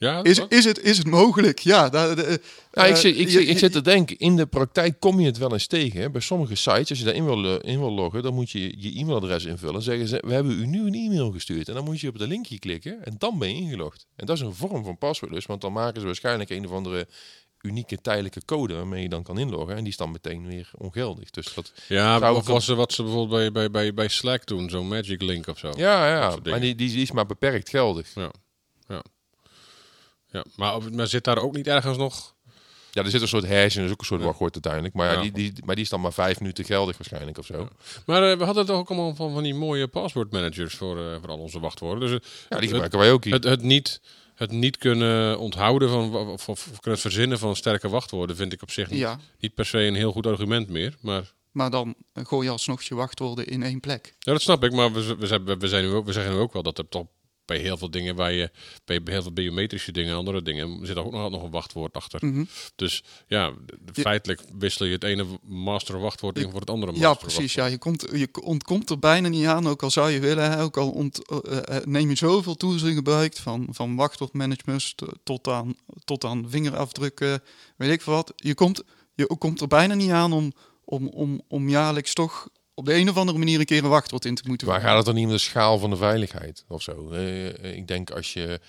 Ja? 0.00 0.22
is, 0.22 0.40
is, 0.48 0.64
het, 0.64 0.80
is 0.82 0.98
het 0.98 1.06
mogelijk? 1.06 1.58
Ja, 1.58 1.88
da- 1.88 2.14
de- 2.14 2.40
Ja, 2.72 2.84
ik, 2.84 2.94
eh, 2.94 3.00
zit, 3.00 3.16
ik, 3.18 3.24
je- 3.24 3.30
zit, 3.30 3.40
ik 3.42 3.48
je- 3.52 3.58
zit 3.58 3.72
te 3.72 3.80
denken, 3.80 4.18
in 4.18 4.36
de 4.36 4.46
praktijk 4.46 5.00
kom 5.00 5.20
je 5.20 5.26
het 5.26 5.38
wel 5.38 5.52
eens 5.52 5.66
tegen. 5.66 6.00
Hè? 6.00 6.10
Bij 6.10 6.20
sommige 6.20 6.54
sites, 6.54 6.88
als 6.90 6.98
je 6.98 7.04
daarin 7.04 7.24
wil, 7.24 7.44
eh, 7.60 7.72
in 7.72 7.78
wil 7.78 7.92
loggen, 7.92 8.22
dan 8.22 8.34
moet 8.34 8.50
je 8.50 8.74
je 8.78 8.98
e-mailadres 9.00 9.44
invullen. 9.44 9.82
Zeggen 9.82 10.08
ze, 10.08 10.22
we 10.26 10.32
hebben 10.32 10.52
u 10.60 10.66
nu 10.66 10.86
een 10.86 10.94
e-mail 10.94 11.30
gestuurd. 11.32 11.68
En 11.68 11.74
dan 11.74 11.84
moet 11.84 12.00
je 12.00 12.08
op 12.08 12.18
de 12.18 12.26
linkje 12.26 12.58
klikken 12.58 13.04
en 13.04 13.14
dan 13.18 13.38
ben 13.38 13.48
je 13.48 13.60
ingelogd. 13.60 14.06
En 14.16 14.26
dat 14.26 14.36
is 14.36 14.42
een 14.42 14.54
vorm 14.54 14.84
van 14.84 14.98
paswoordless, 14.98 15.46
want 15.46 15.60
dan 15.60 15.72
maken 15.72 16.00
ze 16.00 16.06
waarschijnlijk 16.06 16.50
een 16.50 16.64
of 16.66 16.72
andere 16.72 17.08
unieke 17.62 18.00
tijdelijke 18.00 18.44
code 18.44 18.74
waarmee 18.74 19.02
je 19.02 19.08
dan 19.08 19.22
kan 19.22 19.38
inloggen. 19.38 19.76
En 19.76 19.80
die 19.82 19.88
is 19.92 19.96
dan 19.96 20.10
meteen 20.10 20.46
weer 20.46 20.70
ongeldig. 20.76 21.30
Dus 21.30 21.54
dat, 21.54 21.72
Ja, 21.88 22.18
Zou 22.18 22.36
of 22.36 22.46
was 22.46 22.68
er 22.68 22.76
wat 22.76 22.92
ze 22.92 23.02
bijvoorbeeld 23.02 23.30
bij, 23.38 23.52
bij, 23.52 23.70
bij, 23.70 23.94
bij 23.94 24.08
Slack 24.08 24.46
doen, 24.46 24.70
zo'n 24.70 24.88
magic 24.88 25.22
link 25.22 25.46
of 25.46 25.58
zo. 25.58 25.72
ja, 25.76 26.08
ja 26.08 26.36
maar 26.44 26.60
die, 26.60 26.74
die 26.74 27.00
is 27.02 27.12
maar 27.12 27.26
beperkt 27.26 27.68
geldig. 27.68 28.14
Ja, 28.14 28.30
maar, 30.56 30.74
op- 30.74 30.90
maar 30.94 31.06
zit 31.06 31.24
daar 31.24 31.38
ook 31.38 31.56
niet 31.56 31.66
ergens 31.66 31.96
nog... 31.98 32.34
Ja, 32.92 33.02
er 33.04 33.10
zit 33.10 33.20
een 33.22 33.28
soort 33.28 33.48
hash 33.48 33.74
en 33.74 33.80
er 33.80 33.86
is 33.86 33.92
ook 33.92 34.00
een 34.00 34.06
soort 34.06 34.20
Ja. 34.20 34.26
wachtwoord 34.26 34.52
uiteindelijk. 34.54 34.94
Maar, 34.94 35.06
ja, 35.06 35.12
Ja. 35.12 35.20
Die, 35.20 35.32
die, 35.32 35.52
maar 35.64 35.74
die 35.74 35.84
is 35.84 35.90
dan 35.90 36.00
maar 36.00 36.12
vijf 36.12 36.40
minuten 36.40 36.64
geldig 36.64 36.96
waarschijnlijk 36.98 37.38
of 37.38 37.46
zo. 37.46 37.68
Maar 38.06 38.30
eh, 38.30 38.38
we 38.38 38.44
hadden 38.44 38.66
toch 38.66 38.76
ook 38.78 38.88
allemaal 38.90 39.14
van, 39.14 39.32
van 39.32 39.42
die 39.42 39.54
mooie 39.54 39.88
password 39.88 40.32
managers 40.32 40.74
voor, 40.74 40.98
eh, 40.98 41.16
voor 41.20 41.28
al 41.28 41.38
onze 41.38 41.60
wachtwoorden. 41.60 42.00
Dus 42.00 42.10
het, 42.10 42.24
Ja, 42.24 42.38
die 42.48 42.58
het, 42.58 42.68
gebruiken 42.68 42.98
wij 42.98 43.12
ook 43.12 43.24
hier. 43.24 43.32
het, 43.32 43.44
het 43.44 43.62
niet... 43.62 44.00
Het 44.34 44.50
niet 44.50 44.76
kunnen 44.78 45.38
onthouden 45.38 45.88
van, 45.88 46.16
of, 46.16 46.48
of, 46.48 46.68
of 46.72 46.80
kunnen 46.80 47.00
verzinnen 47.00 47.38
van 47.38 47.56
sterke 47.56 47.88
wachtwoorden 47.88 48.36
vind 48.36 48.52
ik 48.52 48.62
op 48.62 48.70
zich 48.70 48.90
niet, 48.90 48.98
ja, 48.98 49.18
niet 49.38 49.54
per 49.54 49.66
se 49.66 49.78
een 49.78 49.94
heel 49.94 50.12
goed 50.12 50.26
argument 50.26 50.68
meer. 50.68 50.96
Maar 51.00 51.32
maar 51.52 51.70
dan 51.70 51.94
gooi 52.14 52.46
je 52.46 52.52
alsnog 52.52 52.82
je 52.82 52.94
wachtwoorden 52.94 53.46
in 53.46 53.62
één 53.62 53.80
plek. 53.80 54.14
Ja, 54.18 54.32
dat 54.32 54.42
snap 54.42 54.64
ik, 54.64 54.72
maar 54.72 54.92
we, 54.92 55.16
we, 55.16 55.26
zijn- 55.26 55.58
we, 55.58 55.68
zijn 55.68 55.84
nu 55.84 55.90
ook, 55.92 56.06
we 56.06 56.12
zeggen 56.12 56.32
nu 56.32 56.38
ook 56.38 56.52
wel 56.52 56.62
dat 56.62 56.78
er 56.78 56.88
toch 56.88 57.06
bij 57.50 57.58
heel 57.58 57.76
veel 57.76 57.90
dingen 57.90 58.16
waar 58.16 58.32
je 58.32 58.50
bij 58.84 59.00
heel 59.04 59.22
veel 59.22 59.32
biometrische 59.32 59.92
dingen 59.92 60.10
en 60.10 60.16
andere 60.16 60.42
dingen 60.42 60.86
zit 60.86 60.96
er 60.96 61.04
ook 61.04 61.12
nog, 61.12 61.30
nog 61.30 61.42
een 61.42 61.50
wachtwoord 61.50 61.94
achter. 61.94 62.26
Mhm. 62.26 62.44
Dus 62.76 63.02
ja, 63.26 63.52
feitelijk 63.92 64.40
wissel 64.58 64.86
je 64.86 64.92
het 64.92 65.04
ene 65.04 65.26
master 65.42 66.00
wachtwoord 66.00 66.38
in 66.38 66.50
voor 66.50 66.60
het 66.60 66.70
andere 66.70 66.92
master 66.92 67.08
Ja, 67.08 67.14
precies. 67.14 67.54
Ja, 67.54 67.66
je, 67.66 67.78
komt, 67.78 68.06
je 68.12 68.28
ontkomt 68.42 68.90
er 68.90 68.98
bijna 68.98 69.28
niet 69.28 69.46
aan, 69.46 69.68
ook 69.68 69.82
al 69.82 69.90
zou 69.90 70.10
je 70.10 70.20
willen. 70.20 70.50
hè. 70.50 70.62
Ook 70.62 70.76
al 70.76 70.90
ont, 70.90 71.28
eh, 71.28 71.76
eh, 71.76 71.84
neem 71.84 72.08
je 72.08 72.16
zoveel 72.16 72.54
tools 72.54 72.82
in 72.82 72.94
gebruik, 72.94 73.36
van, 73.36 73.66
van 73.70 73.96
wachtwoordmanagement 73.96 74.94
tot 75.22 75.48
aan, 75.48 75.74
tot 76.04 76.24
aan 76.24 76.46
vingerafdrukken, 76.48 77.42
weet 77.76 77.90
ik 77.90 78.02
veel 78.02 78.12
wat. 78.12 78.32
Je 78.36 78.54
komt, 78.54 78.82
je 79.14 79.26
komt 79.38 79.60
er 79.60 79.68
bijna 79.68 79.94
niet 79.94 80.10
aan 80.10 80.32
om, 80.32 80.52
om, 80.84 81.08
om, 81.08 81.40
om 81.48 81.68
jaarlijks 81.68 82.14
toch 82.14 82.48
op 82.80 82.86
de 82.86 82.94
een 82.94 83.08
of 83.08 83.16
andere 83.16 83.38
manier 83.38 83.58
een 83.58 83.64
keer 83.64 83.84
een 83.84 83.90
wachtwoord 83.90 84.24
in 84.24 84.34
te 84.34 84.42
moeten 84.46 84.66
Maar 84.66 84.76
voeren. 84.80 84.96
gaat 84.96 85.06
het 85.06 85.14
dan 85.14 85.22
niet 85.22 85.30
om 85.30 85.38
de 85.38 85.44
schaal 85.48 85.78
van 85.78 85.90
de 85.90 85.96
veiligheid 85.96 86.64
of 86.68 86.82
zo? 86.82 87.10
Eh, 87.10 87.48
eh, 87.48 87.76
ik 87.76 87.88
denk 87.88 88.10
als 88.10 88.32
je 88.32 88.60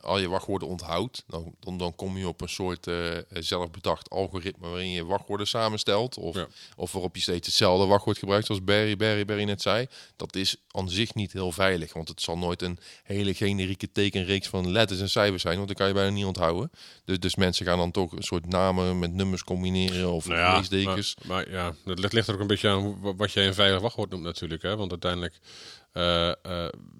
al 0.00 0.18
je 0.18 0.28
wachtwoorden 0.28 0.68
onthoudt, 0.68 1.24
dan, 1.26 1.54
dan, 1.60 1.78
dan 1.78 1.94
kom 1.94 2.16
je 2.16 2.28
op 2.28 2.40
een 2.40 2.48
soort 2.48 2.86
eh, 2.86 3.10
zelfbedacht 3.28 4.10
algoritme 4.10 4.68
waarin 4.68 4.90
je 4.90 5.04
wachtwoorden 5.04 5.46
samenstelt. 5.46 6.16
Of, 6.18 6.34
Ja. 6.34 6.46
of 6.76 6.92
waarop 6.92 7.16
je 7.16 7.22
steeds 7.22 7.46
hetzelfde 7.46 7.86
wachtwoord 7.86 8.18
gebruikt, 8.18 8.46
zoals 8.46 8.64
Barry, 8.64 8.96
Barry, 8.96 9.24
Barry 9.24 9.44
net 9.44 9.62
zei. 9.62 9.86
Dat 10.16 10.36
is 10.36 10.56
aan 10.70 10.90
zich 10.90 11.14
niet 11.14 11.32
heel 11.32 11.52
veilig, 11.52 11.92
want 11.92 12.08
het 12.08 12.20
zal 12.20 12.38
nooit 12.38 12.62
een 12.62 12.78
hele 13.02 13.34
generieke 13.34 13.92
tekenreeks 13.92 14.48
van 14.48 14.70
letters 14.72 15.00
en 15.00 15.10
cijfers 15.10 15.42
zijn, 15.42 15.54
want 15.56 15.66
dan 15.66 15.76
kan 15.76 15.86
je 15.88 15.94
bijna 15.94 16.10
niet 16.10 16.24
onthouden. 16.24 16.70
Dus, 17.04 17.18
dus 17.18 17.36
mensen 17.36 17.66
gaan 17.66 17.78
dan 17.78 17.90
toch 17.90 18.12
een 18.12 18.22
soort 18.22 18.46
namen 18.46 18.98
met 18.98 19.12
nummers 19.12 19.44
combineren 19.44 20.10
of 20.12 20.26
Nou 20.26 20.38
ja, 20.40 20.56
leesdekens. 20.56 21.16
maar, 21.26 21.26
maar 21.36 21.50
ja, 21.50 21.74
het 21.84 22.12
ligt, 22.12 22.28
er 22.28 22.34
ook 22.34 22.40
een 22.40 22.46
beetje 22.46 22.68
aan 22.68 23.16
wat 23.16 23.32
jij 23.32 23.46
een 23.46 23.54
veilig 23.54 23.80
wachtwoord 23.80 24.10
noemt 24.10 24.22
natuurlijk. 24.22 24.62
Hè? 24.62 24.76
Want 24.76 24.90
uiteindelijk, 24.90 25.34
eh, 25.34 25.40
eh, 25.40 25.85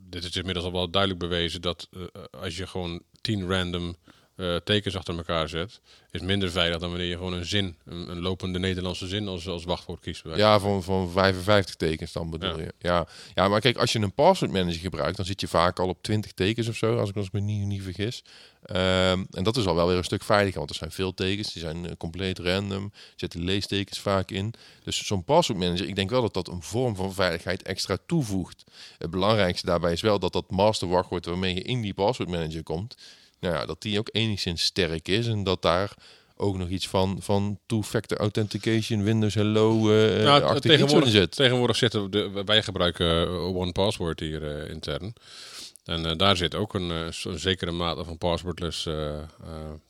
dit 0.09 0.25
is 0.25 0.37
inmiddels 0.37 0.67
al 0.67 0.73
wel 0.73 0.91
duidelijk 0.91 1.21
bewezen 1.21 1.61
dat 1.63 1.89
eh, 1.91 2.23
als 2.41 2.57
je 2.57 2.67
gewoon 2.67 3.03
tien 3.21 3.49
random 3.49 3.97
eh, 4.37 4.57
tekens 4.57 4.97
achter 4.97 5.17
elkaar 5.17 5.49
zet, 5.49 5.81
is 6.11 6.21
minder 6.21 6.51
veilig 6.51 6.79
dan 6.79 6.91
wanneer 6.91 7.09
je 7.09 7.17
gewoon 7.17 7.33
een 7.33 7.45
zin, 7.47 7.77
een, 7.85 8.11
een 8.11 8.21
lopende 8.21 8.59
Nederlandse 8.59 9.07
zin 9.07 9.29
als, 9.29 9.49
als 9.49 9.65
wachtwoord 9.65 10.01
kiest. 10.01 10.23
Ja, 10.35 10.59
van, 10.59 10.83
van 10.83 11.11
55 11.11 11.75
tekens 11.75 12.13
dan 12.13 12.31
bedoel 12.31 12.59
Ja. 12.59 12.65
je. 12.65 12.73
Ja. 12.79 13.07
ja, 13.35 13.49
maar 13.49 13.61
kijk, 13.61 13.77
als 13.77 13.93
je 13.93 13.99
een 13.99 14.13
password 14.15 14.53
manager 14.53 14.81
gebruikt, 14.81 15.17
dan 15.17 15.27
zit 15.27 15.41
je 15.41 15.49
vaak 15.49 15.79
al 15.79 15.89
op 15.89 16.03
20 16.03 16.33
tekens 16.33 16.69
of 16.69 16.77
zo, 16.77 16.99
als 16.99 17.09
ik, 17.09 17.17
als 17.17 17.27
ik 17.27 17.33
me 17.33 17.41
niet, 17.41 17.67
niet 17.67 17.83
vergis. 17.83 18.25
Ehm, 18.63 19.25
en 19.31 19.45
dat 19.45 19.57
is 19.57 19.67
al 19.67 19.75
wel 19.75 19.87
weer 19.87 19.97
een 19.97 20.05
stuk 20.05 20.23
veiliger, 20.23 20.59
want 20.59 20.71
er 20.71 20.77
zijn 20.77 20.91
veel 20.91 21.15
tekens, 21.15 21.53
die 21.53 21.63
zijn 21.63 21.87
eh, 21.87 21.93
compleet 21.99 22.39
random, 22.39 22.93
zitten 23.17 23.45
leestekens 23.45 23.99
vaak 23.99 24.31
in. 24.31 24.55
Dus 24.85 25.07
zo'n 25.07 25.25
password 25.25 25.59
manager, 25.59 25.89
ik 25.89 25.95
denk 25.97 26.11
wel 26.11 26.23
dat 26.23 26.35
dat 26.35 26.49
een 26.49 26.63
vorm 26.63 26.97
van 26.97 27.13
veiligheid 27.15 27.63
extra 27.63 27.97
toevoegt. 28.07 28.65
Het 28.99 29.11
belangrijkste 29.11 29.67
daarbij 29.67 29.93
is 29.93 30.01
wel 30.01 30.19
dat 30.19 30.33
dat 30.33 30.51
master 30.51 30.89
wachtwoord 30.89 31.27
waarmee 31.27 31.55
je 31.55 31.63
in 31.63 31.81
die 31.81 31.95
password 31.95 32.29
manager 32.29 32.63
komt, 32.63 32.97
nou 33.41 33.55
ja, 33.55 33.67
dat 33.67 33.83
die 33.83 33.99
ook 33.99 34.09
enigszins 34.13 34.63
sterk 34.63 35.09
is 35.09 35.27
en 35.27 35.45
dat 35.45 35.63
daar 35.63 35.95
ook 36.37 36.57
nog 36.57 36.69
iets 36.69 36.89
van, 36.89 37.17
van 37.21 37.59
two-factor 37.67 38.19
authentication, 38.19 39.03
Windows 39.03 39.35
Hello, 39.35 39.75
Nou, 40.23 40.55
in 40.55 40.61
tegenwoordig, 40.61 41.11
zit. 41.11 41.37
tegenwoordig 41.37 41.77
zitten 41.77 42.11
de, 42.11 42.43
wij 42.45 42.63
gebruiken 42.63 43.27
eh, 43.27 43.57
One 43.57 43.73
Password 43.73 44.21
hier 44.21 44.71
intern. 44.71 45.13
En 45.85 46.17
daar 46.19 46.37
zit 46.37 46.55
ook 46.55 46.75
een, 46.75 47.13
zekere 47.35 47.71
mate 47.71 48.05
van 48.05 48.19
passwordless 48.19 48.89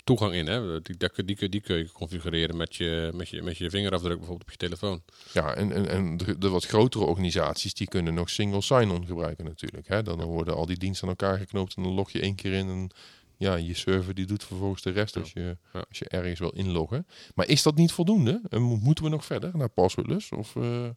toegang 0.04 0.32
in. 0.34 0.46
Hè? 0.46 0.80
Die, 0.82 0.96
die, 0.96 1.24
die, 1.24 1.36
kun- 1.36 1.50
die 1.50 1.60
kun 1.60 1.76
je 1.76 1.92
configureren 1.92 2.56
met 2.56 2.74
je, 2.76 3.10
met, 3.14 3.28
je, 3.28 3.42
met 3.42 3.58
je 3.58 3.70
vingerafdruk 3.70 4.16
bijvoorbeeld 4.18 4.42
op 4.42 4.50
je 4.50 4.56
telefoon. 4.56 5.02
Ja, 5.32 5.54
en, 5.54 5.72
en, 5.72 5.88
en 5.88 6.16
de, 6.16 6.38
de 6.38 6.48
wat 6.48 6.64
grotere 6.66 7.04
organisaties 7.04 7.74
die 7.74 7.88
kunnen 7.88 8.14
nog 8.14 8.30
single 8.30 8.60
sign-on 8.62 9.06
gebruiken 9.06 9.44
natuurlijk. 9.44 9.88
Hè? 9.88 10.02
Dan 10.02 10.22
worden 10.22 10.54
al 10.54 10.66
die 10.66 10.78
diensten 10.78 11.08
aan 11.08 11.14
elkaar 11.18 11.38
geknoopt 11.38 11.76
en 11.76 11.82
dan 11.82 11.92
log 11.92 12.10
je 12.10 12.20
één 12.20 12.34
keer 12.34 12.52
in 12.52 12.68
en 12.68 12.90
ja, 13.36 13.54
je 13.54 13.74
server 13.74 14.14
die 14.14 14.26
doet 14.26 14.44
vervolgens 14.44 14.82
de 14.82 14.90
rest 14.90 15.16
als 15.16 15.32
je, 15.32 15.56
Ja. 15.72 15.84
als 15.88 15.98
je 15.98 16.08
ergens 16.08 16.38
wil 16.40 16.50
inloggen. 16.50 17.06
Maar 17.34 17.48
is 17.48 17.62
dat 17.62 17.76
niet 17.76 17.92
voldoende? 17.92 18.40
En 18.48 18.62
mo- 18.62 18.76
moeten 18.76 19.04
we 19.04 19.10
nog 19.10 19.24
verder 19.24 19.50
naar 19.56 19.68
passwordless? 19.68 20.30
Of, 20.32 20.56
eh, 20.56 20.88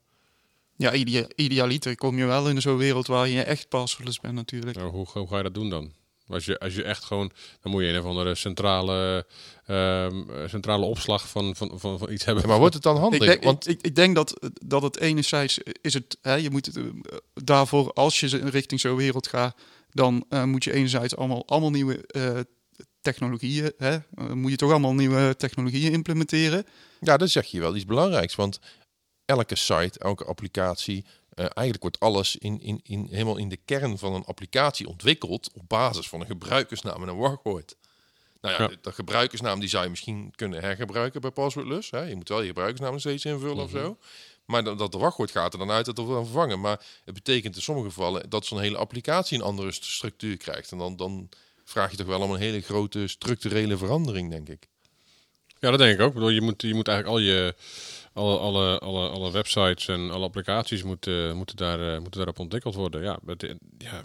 Ja, 0.75 0.93
idea, 0.93 1.25
idealiter 1.35 1.95
kom 1.95 2.17
je 2.17 2.25
wel 2.25 2.49
in 2.49 2.61
zo'n 2.61 2.77
wereld 2.77 3.07
waar 3.07 3.27
je 3.27 3.41
echt 3.43 3.69
passwordless 3.69 4.19
bent 4.19 4.33
natuurlijk. 4.33 4.77
Nou, 4.77 4.89
hoe, 4.91 5.07
hoe 5.13 5.27
ga 5.27 5.37
je 5.37 5.43
dat 5.43 5.53
doen 5.53 5.69
dan? 5.69 5.91
Als 6.27 6.45
je, 6.45 6.59
als 6.59 6.75
je 6.75 6.83
echt 6.83 7.03
gewoon, 7.03 7.31
dan 7.61 7.71
moet 7.71 7.81
je 7.81 7.87
een 7.87 7.99
of 7.99 8.05
andere 8.05 8.35
centrale, 8.35 9.25
ehm, 9.65 10.29
eh, 10.29 10.47
centrale 10.47 10.85
opslag 10.85 11.29
van, 11.29 11.55
van, 11.55 11.79
van, 11.79 11.99
van 11.99 12.11
iets 12.11 12.25
hebben. 12.25 12.43
ja, 12.43 12.49
maar 12.49 12.59
wordt 12.59 12.73
het 12.73 12.83
dan 12.83 12.97
handig? 12.97 13.19
Ik 13.21 13.27
denk, 13.27 13.43
Want 13.43 13.67
ik, 13.67 13.81
ik 13.81 13.95
denk 13.95 14.15
dat, 14.15 14.51
dat 14.65 14.81
het 14.81 14.99
enerzijds 14.99 15.59
is 15.81 15.93
het, 15.93 16.17
hè, 16.21 16.33
je 16.35 16.49
moet 16.49 16.65
het, 16.65 16.77
eh, 16.77 16.83
daarvoor, 17.33 17.93
als 17.93 18.19
je 18.19 18.49
richting 18.49 18.79
zo'n 18.79 18.95
wereld 18.95 19.27
gaat, 19.27 19.57
dan 19.89 20.25
eh, 20.29 20.43
moet 20.43 20.63
je 20.63 20.73
enerzijds 20.73 21.15
allemaal, 21.15 21.47
allemaal 21.47 21.69
nieuwe 21.71 22.05
eh, 22.07 22.39
technologieën, 23.01 23.73
hè, 23.77 23.95
eh, 23.95 24.31
moet 24.31 24.51
je 24.51 24.57
toch 24.57 24.69
allemaal 24.71 24.93
nieuwe 24.93 25.35
technologieën 25.37 25.91
implementeren. 25.91 26.65
ja, 26.99 27.17
dan 27.17 27.27
zeg 27.27 27.45
je 27.45 27.59
wel 27.59 27.75
iets 27.75 27.85
belangrijks. 27.85 28.35
Want 28.35 28.59
elke 29.25 29.55
site, 29.55 29.99
elke 29.99 30.25
applicatie, 30.25 31.05
eh, 31.29 31.43
eigenlijk 31.43 31.81
wordt 31.81 31.99
alles 31.99 32.35
in, 32.35 32.61
in, 32.61 32.79
in, 32.83 33.07
helemaal 33.11 33.37
in 33.37 33.49
de 33.49 33.57
kern 33.65 33.97
van 33.97 34.13
een 34.13 34.25
applicatie 34.25 34.87
ontwikkeld 34.87 35.49
op 35.53 35.61
basis 35.67 36.09
van 36.09 36.19
een 36.21 36.25
gebruikersnaam 36.27 37.01
en 37.01 37.07
een 37.09 37.17
wachtwoord. 37.17 37.75
Nou 38.41 38.55
ja, 38.55 38.61
Ja. 38.61 38.67
de, 38.67 38.77
de 38.81 38.91
gebruikersnaam 38.91 39.59
die 39.59 39.69
zou 39.69 39.83
je 39.83 39.89
misschien 39.89 40.33
kunnen 40.35 40.61
hergebruiken 40.61 41.21
bij 41.21 41.31
passwordless. 41.31 41.91
Hè? 41.91 42.01
Je 42.01 42.15
moet 42.15 42.29
wel 42.29 42.41
je 42.41 42.47
gebruikersnaam 42.47 42.99
steeds 42.99 43.25
invullen 43.25 43.63
of 43.63 43.69
zo. 43.69 43.97
Maar 44.49 44.63
dat, 44.63 44.77
dat 44.77 44.91
de 44.91 44.97
wachtwoord 44.97 45.31
gaat 45.31 45.53
er 45.53 45.59
dan 45.59 45.71
uit 45.71 45.85
dat 45.85 45.97
het 45.97 46.05
wordt 46.05 46.23
vervangen. 46.25 46.59
Maar 46.59 46.85
het 47.05 47.13
betekent 47.13 47.55
in 47.55 47.61
sommige 47.61 47.87
gevallen 47.87 48.29
dat 48.29 48.45
zo'n 48.45 48.59
hele 48.59 48.77
applicatie 48.77 49.37
een 49.37 49.43
andere 49.43 49.71
st- 49.71 49.83
structuur 49.85 50.37
krijgt. 50.37 50.71
En 50.71 50.77
dan, 50.77 50.95
dan 50.95 51.29
vraag 51.63 51.91
je 51.91 51.97
toch 51.97 52.07
wel 52.07 52.21
om 52.21 52.31
een 52.31 52.39
hele 52.39 52.61
grote 52.61 53.07
structurele 53.07 53.77
verandering, 53.77 54.29
denk 54.31 54.49
ik. 54.49 54.67
Ja, 55.59 55.69
dat 55.69 55.79
denk 55.79 55.93
ik 55.93 56.01
ook. 56.01 56.07
Ik 56.07 56.13
bedoel, 56.13 56.29
je, 56.29 56.41
moet, 56.41 56.61
je 56.61 56.73
moet 56.73 56.87
eigenlijk 56.87 57.17
al 57.17 57.23
je 57.23 57.55
alle, 58.13 58.37
alle, 58.37 58.79
alle, 58.79 59.09
alle 59.09 59.31
websites 59.31 59.87
en 59.87 60.11
alle 60.11 60.25
applicaties 60.25 60.83
moeten, 60.83 61.35
moeten, 61.35 61.55
daar, 61.55 61.79
eh, 61.93 61.99
moeten 61.99 62.17
daarop 62.17 62.39
ontwikkeld 62.39 62.75
worden. 62.75 63.01
Ja, 63.03 63.19
het, 63.25 63.55
ja, 63.77 64.03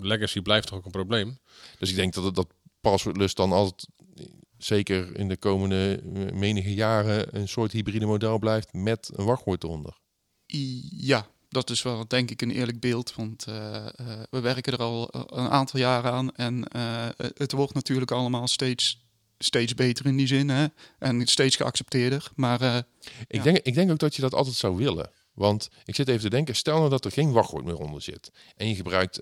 legacy 0.00 0.40
blijft 0.40 0.66
toch 0.66 0.78
ook 0.78 0.84
een 0.84 0.90
probleem. 0.90 1.38
Dus 1.78 1.90
ik 1.90 1.96
denk 1.96 2.14
dat 2.14 2.24
het- 2.24 2.34
dat 2.34 2.48
passwordless 2.80 3.34
dan 3.34 3.52
altijd, 3.52 3.86
zeker 4.64 5.16
in 5.16 5.28
de 5.28 5.36
komende 5.36 6.02
eh, 6.14 6.32
menige 6.32 6.74
jaren, 6.74 7.36
een 7.36 7.48
soort 7.48 7.72
hybride 7.72 8.06
model 8.06 8.38
blijft 8.38 8.72
met 8.72 9.10
een 9.14 9.24
wachtwoord 9.24 9.62
eronder. 9.64 9.98
Ja, 10.96 11.26
dat 11.48 11.70
is 11.70 11.82
wel 11.82 12.08
denk 12.08 12.30
ik 12.30 12.42
een 12.42 12.50
eerlijk 12.50 12.80
beeld. 12.80 13.14
Want 13.14 13.44
eh, 13.46 13.76
eh, 13.76 14.22
we 14.30 14.40
werken 14.40 14.72
er 14.72 14.78
al 14.78 15.08
een 15.12 15.48
aantal 15.48 15.80
jaren 15.80 16.12
aan. 16.12 16.34
En 16.34 16.64
het 17.36 17.52
wordt 17.52 17.74
natuurlijk 17.74 18.10
allemaal 18.10 18.48
steeds, 18.48 19.04
steeds 19.38 19.74
beter 19.74 20.06
in 20.06 20.16
die 20.16 20.26
zin. 20.26 20.48
Hè? 20.48 20.66
En 20.98 21.26
steeds 21.26 21.56
geaccepteerder. 21.56 22.30
Maar 22.34 22.62
Ik, 22.62 22.84
Ja. 23.28 23.42
denk, 23.42 23.58
ik 23.58 23.74
denk 23.74 23.90
ook 23.90 23.98
dat 23.98 24.14
je 24.14 24.22
dat 24.22 24.34
altijd 24.34 24.56
zou 24.56 24.76
willen. 24.76 25.10
Want 25.34 25.68
ik 25.84 25.94
zit 25.94 26.08
even 26.08 26.20
te 26.20 26.30
denken, 26.30 26.56
stel 26.56 26.78
nou 26.78 26.90
dat 26.90 27.04
er 27.04 27.10
geen 27.12 27.32
wachtwoord 27.32 27.64
meer 27.64 27.78
onder 27.78 28.02
zit. 28.02 28.30
En 28.56 28.68
je 28.68 28.74
gebruikt 28.74 29.20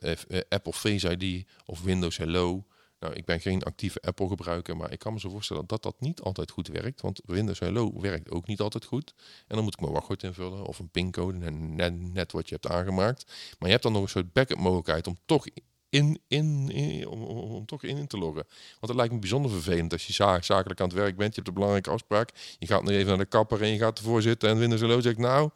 Apple 0.48 0.72
Face 0.72 1.16
ID 1.16 1.46
of 1.64 1.82
Windows 1.82 2.16
Hello. 2.16 2.64
Nou, 3.00 3.14
ik 3.14 3.24
ben 3.24 3.40
geen 3.40 3.62
actieve 3.62 4.00
Apple 4.00 4.28
gebruiker, 4.28 4.76
maar 4.76 4.92
ik 4.92 4.98
kan 4.98 5.12
me 5.12 5.20
zo 5.20 5.28
voorstellen 5.30 5.66
dat 5.66 5.82
dat 5.82 5.94
niet 6.00 6.20
altijd 6.20 6.50
goed 6.50 6.68
werkt. 6.68 7.00
Want 7.00 7.20
Windows 7.24 7.58
Hello 7.58 8.00
werkt 8.00 8.30
ook 8.30 8.46
niet 8.46 8.60
altijd 8.60 8.84
goed. 8.84 9.14
En 9.46 9.54
dan 9.54 9.64
moet 9.64 9.72
ik 9.72 9.80
mijn 9.80 9.92
wachtwoord 9.92 10.22
invullen 10.22 10.64
of 10.64 10.78
een 10.78 10.90
pincode, 10.90 11.50
net, 11.50 12.00
net, 12.12 12.32
wat 12.32 12.48
je 12.48 12.54
hebt 12.54 12.74
aangemaakt. 12.74 13.24
Maar 13.26 13.68
je 13.68 13.70
hebt 13.70 13.82
dan 13.82 13.92
nog 13.92 14.02
een 14.02 14.08
soort 14.08 14.32
backup 14.32 14.58
mogelijkheid 14.58 15.06
om 15.06 15.18
toch 15.26 15.46
in, 15.88 16.20
in, 16.28 16.68
in- 16.70 17.06
om, 17.08 17.22
om, 17.22 17.66
toch 17.66 17.82
in 17.82 18.06
te 18.06 18.18
loggen. 18.18 18.44
Want 18.70 18.86
het 18.92 18.94
lijkt 18.94 19.12
me 19.12 19.18
bijzonder 19.18 19.50
vervelend 19.50 19.92
als 19.92 20.06
je 20.06 20.12
za- 20.12 20.42
zakelijk 20.42 20.80
aan 20.80 20.88
het 20.88 20.96
werk 20.96 21.16
bent. 21.16 21.28
Je 21.28 21.34
hebt 21.34 21.48
een 21.48 21.54
belangrijke 21.54 21.90
afspraak. 21.90 22.30
Je 22.58 22.66
gaat 22.66 22.82
nu 22.82 22.94
even 22.94 23.08
naar 23.08 23.18
de 23.18 23.24
kapper 23.24 23.62
en 23.62 23.68
je 23.68 23.78
gaat 23.78 23.98
ervoor 23.98 24.22
zitten. 24.22 24.48
En 24.48 24.58
Windows 24.58 24.80
Hello 24.80 25.00
zegt 25.00 25.18
nou, 25.18 25.50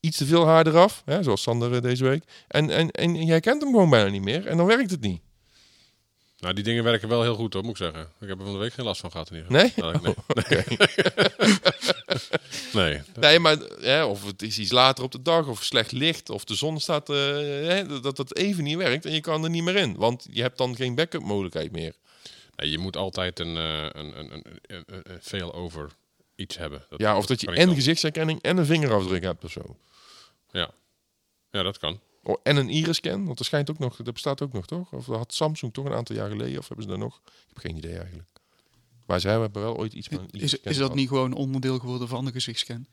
iets 0.00 0.16
te 0.16 0.26
veel 0.26 0.46
haar 0.46 0.66
eraf. 0.66 1.02
Hè, 1.04 1.22
zoals 1.22 1.42
Sander 1.42 1.74
eh, 1.74 1.80
deze 1.82 2.04
week. 2.04 2.24
En, 2.48 2.70
en, 2.70 2.90
en 2.90 3.24
jij 3.24 3.40
kent 3.40 3.62
hem 3.62 3.70
gewoon 3.70 3.90
bijna 3.90 4.10
niet 4.10 4.22
meer. 4.22 4.46
En 4.46 4.56
dan 4.56 4.66
werkt 4.66 4.90
het 4.90 5.00
niet. 5.00 5.20
Nou, 6.40 6.54
die 6.54 6.64
dingen 6.64 6.84
werken 6.84 7.08
wel 7.08 7.22
heel 7.22 7.34
goed 7.34 7.52
hoor, 7.52 7.62
moet 7.62 7.70
ik 7.70 7.76
zeggen. 7.76 8.00
Ik 8.20 8.28
heb 8.28 8.38
er 8.38 8.44
van 8.44 8.52
de 8.52 8.58
week 8.60 8.72
geen 8.72 8.84
last 8.84 9.00
van 9.00 9.10
gehad 9.10 9.30
in 9.30 9.36
ieder 9.36 9.60
geval. 9.60 9.90
Nee? 10.00 10.02
Nee. 10.02 10.66
nee. 12.72 13.00
Nee, 13.20 13.38
maar 13.38 13.56
hè, 13.80 14.04
of 14.04 14.24
het 14.26 14.42
is 14.42 14.58
iets 14.58 14.70
later 14.70 15.04
op 15.04 15.12
de 15.12 15.22
dag, 15.22 15.46
of 15.46 15.62
slecht 15.64 15.92
licht, 15.92 16.30
of 16.30 16.44
de 16.44 16.54
zon 16.54 16.80
staat, 16.80 17.06
hè, 17.08 18.00
dat 18.00 18.16
dat 18.16 18.36
even 18.36 18.64
niet 18.64 18.76
werkt 18.76 19.04
en 19.06 19.12
je 19.12 19.20
kan 19.20 19.44
er 19.44 19.50
niet 19.50 19.62
meer 19.62 19.76
in. 19.76 19.96
Want 19.96 20.26
je 20.30 20.42
hebt 20.42 20.58
dan 20.58 20.76
geen 20.76 20.94
backup 20.94 21.22
mogelijkheid 21.22 21.72
meer. 21.72 21.94
Nee, 22.56 22.70
je 22.70 22.78
moet 22.78 22.96
altijd 22.96 23.38
een, 23.38 23.56
eh, 23.56 23.82
een, 23.82 24.18
een, 24.18 24.30
een, 24.34 24.44
een, 24.66 24.84
een, 24.86 25.18
veel 25.20 25.54
over 25.54 25.90
iets 26.36 26.56
hebben. 26.56 26.84
Dat- 26.88 27.00
Ja, 27.00 27.16
of 27.16 27.26
dat 27.26 27.40
je 27.40 27.46
en 27.50 27.74
gezichtsherkenning 27.74 28.42
en 28.42 28.56
een 28.56 28.66
vingerafdruk 28.66 29.22
hebt 29.22 29.44
of 29.44 29.50
zo. 29.50 29.76
Ja. 30.50 30.70
ja, 31.50 31.62
dat 31.62 31.78
kan. 31.78 32.00
Oh, 32.22 32.40
en 32.42 32.56
een 32.56 32.68
iris-scan, 32.68 33.24
want 33.24 33.38
er 33.38 33.44
schijnt 33.44 33.70
ook 33.70 33.78
nog, 33.78 33.96
dat 33.96 34.12
bestaat 34.12 34.42
ook 34.42 34.52
nog, 34.52 34.66
toch? 34.66 34.92
Of 34.92 35.04
dat 35.04 35.16
had 35.16 35.34
Samsung 35.34 35.72
toch 35.72 35.84
een 35.84 35.92
aantal 35.92 36.16
jaar 36.16 36.30
geleden, 36.30 36.58
of 36.58 36.68
hebben 36.68 36.84
ze 36.84 36.90
dat 36.90 37.00
nog? 37.00 37.20
Ik 37.24 37.32
heb 37.46 37.58
geen 37.58 37.76
idee 37.76 37.98
eigenlijk. 37.98 38.28
Maar 39.06 39.20
zij 39.20 39.40
hebben 39.40 39.62
wel 39.62 39.76
ooit 39.76 39.92
iets 39.92 40.08
van 40.08 40.18
een 40.18 40.40
is, 40.40 40.54
is 40.54 40.76
dat 40.76 40.94
niet 40.94 41.08
gewoon 41.08 41.32
onderdeel 41.32 41.78
geworden 41.78 42.08
van 42.08 42.24
de 42.24 42.32
gezichtscan? 42.32 42.86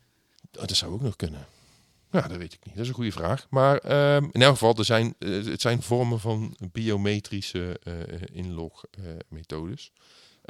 Oh, 0.59 0.65
dat 0.65 0.75
zou 0.75 0.93
ook 0.93 1.01
nog 1.01 1.15
kunnen. 1.15 1.47
Ja, 2.11 2.27
dat 2.27 2.37
weet 2.37 2.53
ik 2.53 2.65
niet. 2.65 2.73
Dat 2.73 2.83
is 2.83 2.89
een 2.89 2.95
goede 2.95 3.11
vraag. 3.11 3.47
Maar 3.49 3.77
ehm, 3.77 4.27
in 4.31 4.41
elk 4.41 4.51
geval, 4.51 4.75
er 4.75 4.85
zijn, 4.85 5.15
eh, 5.19 5.29
het 5.29 5.61
zijn 5.61 5.81
vormen 5.81 6.19
van 6.19 6.57
biometrische 6.71 7.79
eh 7.83 7.93
inlogmethodes. 8.31 9.91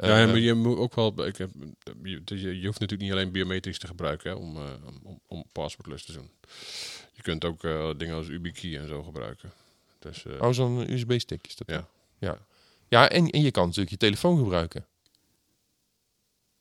Ja, 0.06 0.26
maar 0.26 0.38
je 0.38 0.54
moet 0.54 0.76
ook 0.78 0.94
wel. 0.94 1.26
Ik 1.26 1.36
heb, 1.36 1.50
je, 2.02 2.22
je, 2.24 2.60
je 2.60 2.66
hoeft 2.66 2.80
natuurlijk 2.80 3.00
niet 3.00 3.12
alleen 3.12 3.32
biometrisch 3.32 3.78
te 3.78 3.86
gebruiken 3.86 4.30
hè, 4.30 4.36
om, 4.36 4.56
eh, 4.56 4.62
om, 5.02 5.20
om 5.26 5.44
paswoordless 5.52 6.04
te 6.04 6.12
doen. 6.12 6.30
Je 7.12 7.22
kunt 7.22 7.44
ook 7.44 7.64
eh, 7.64 7.90
dingen 7.96 8.14
als 8.16 8.26
YubiKey 8.26 8.78
en 8.78 8.88
zo 8.88 9.02
gebruiken. 9.02 9.52
Dus 9.98 10.24
eh, 10.24 10.42
Oh, 10.42 10.52
zo'n 10.52 10.92
USB-stick 10.92 11.46
is 11.46 11.56
dat. 11.56 11.68
Ja. 11.70 11.88
Ja, 12.18 12.38
ja 12.88 13.08
en, 13.08 13.30
en 13.30 13.42
je 13.42 13.50
kan 13.50 13.62
natuurlijk 13.64 13.90
je 13.90 13.96
telefoon 13.96 14.38
gebruiken. 14.38 14.86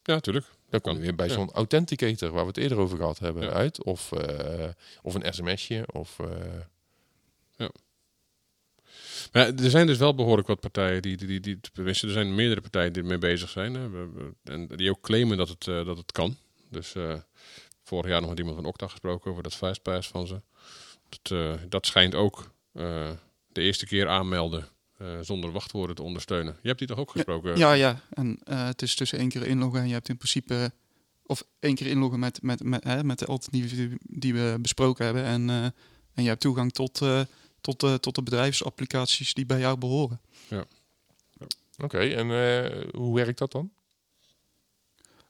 ja, 0.04 0.14
natuurlijk. 0.14 0.46
Dan 0.70 0.82
kom 0.82 0.94
je 0.94 1.00
weer 1.00 1.16
bij 1.16 1.28
Ja. 1.28 1.34
zo'n 1.34 1.52
authenticator 1.52 2.30
waar 2.32 2.42
we 2.42 2.48
het 2.48 2.58
eerder 2.58 2.78
over 2.78 2.98
gehad 2.98 3.20
hebben 3.20 3.44
Ja. 3.44 3.50
uit. 3.50 3.84
Of, 3.84 4.12
eh, 4.12 4.70
of 5.02 5.14
een 5.16 5.34
sms'je. 5.34 5.86
Of, 5.94 6.20
eh, 6.20 7.66
Maar 9.32 9.54
er 9.54 9.70
zijn 9.70 9.88
dus 9.88 9.98
wel 9.98 10.16
behoorlijk 10.16 10.48
wat 10.48 10.60
partijen 10.60 11.02
die, 11.02 11.18
die, 11.18 11.28
die, 11.28 11.40
die 11.40 11.60
tenminste, 11.74 12.08
er 12.08 12.14
zijn 12.14 12.36
meerdere 12.36 12.62
partijen 12.62 12.94
die 12.94 13.02
ermee 13.02 13.18
bezig 13.18 13.50
zijn. 13.50 13.74
Hè, 13.74 13.88
en 14.44 14.68
die 14.68 14.90
ook 14.90 15.02
claimen 15.02 15.38
dat 15.38 15.50
het, 15.50 15.68
eh, 15.68 15.86
dat 15.86 15.98
het 15.98 16.12
kan. 16.12 16.36
Dus 16.70 16.96
eh, 16.96 17.16
vorig 17.84 18.12
jaar 18.12 18.20
nog 18.20 18.30
met 18.30 18.40
iemand 18.40 18.56
van 18.56 18.66
Okta 18.66 18.88
gesproken 18.88 19.32
over 19.32 19.44
dat 19.44 19.56
fastpass 19.56 20.08
van 20.08 20.28
ze. 20.28 20.42
Dat, 21.10 21.32
eh, 21.32 21.54
dat 21.70 21.86
schijnt 21.86 22.16
ook 22.16 22.56
de 23.52 23.62
eerste 23.62 23.86
keer 23.86 24.08
aanmelden 24.08 24.68
zonder 25.22 25.52
wachtwoorden 25.52 25.96
te 25.96 26.04
ondersteunen. 26.04 26.58
Je 26.62 26.68
hebt 26.68 26.80
die 26.80 26.88
toch 26.88 26.98
ook 26.98 27.12
gesproken? 27.12 27.58
Ja, 27.58 27.74
ja. 27.74 28.02
En 28.10 28.40
het 28.50 28.82
is 28.82 28.96
dus 28.96 29.14
één 29.14 29.30
keer 29.30 29.48
inloggen 29.48 29.82
en 29.82 29.88
je 29.88 29.94
hebt 29.94 30.10
in 30.10 30.18
principe... 30.18 30.72
Of 31.26 31.44
één 31.60 31.76
keer 31.76 31.88
inloggen 31.88 32.20
met, 32.20 32.42
met, 32.42 32.64
met, 32.64 32.84
hè, 32.84 33.04
met 33.04 33.20
de 33.20 33.26
alternatieven 33.26 33.98
die, 34.02 34.34
we 34.34 34.58
besproken 34.62 35.06
hebben. 35.06 35.24
En, 35.24 35.50
en 36.14 36.24
je 36.24 36.28
hebt 36.28 36.42
toegang 36.42 36.72
tot, 36.72 37.02
tot, 37.76 37.84
eh, 37.84 37.94
tot 37.94 38.16
de 38.16 38.24
bedrijfsapplicaties 38.24 39.34
die 39.34 39.46
bij 39.46 39.60
jou 39.60 39.78
behoren. 39.78 40.22
Oké, 41.84 42.00
en 42.00 42.32
eh, 42.32 42.94
hoe 42.94 43.16
werkt 43.16 43.38
dat 43.38 43.52
dan? 43.52 43.72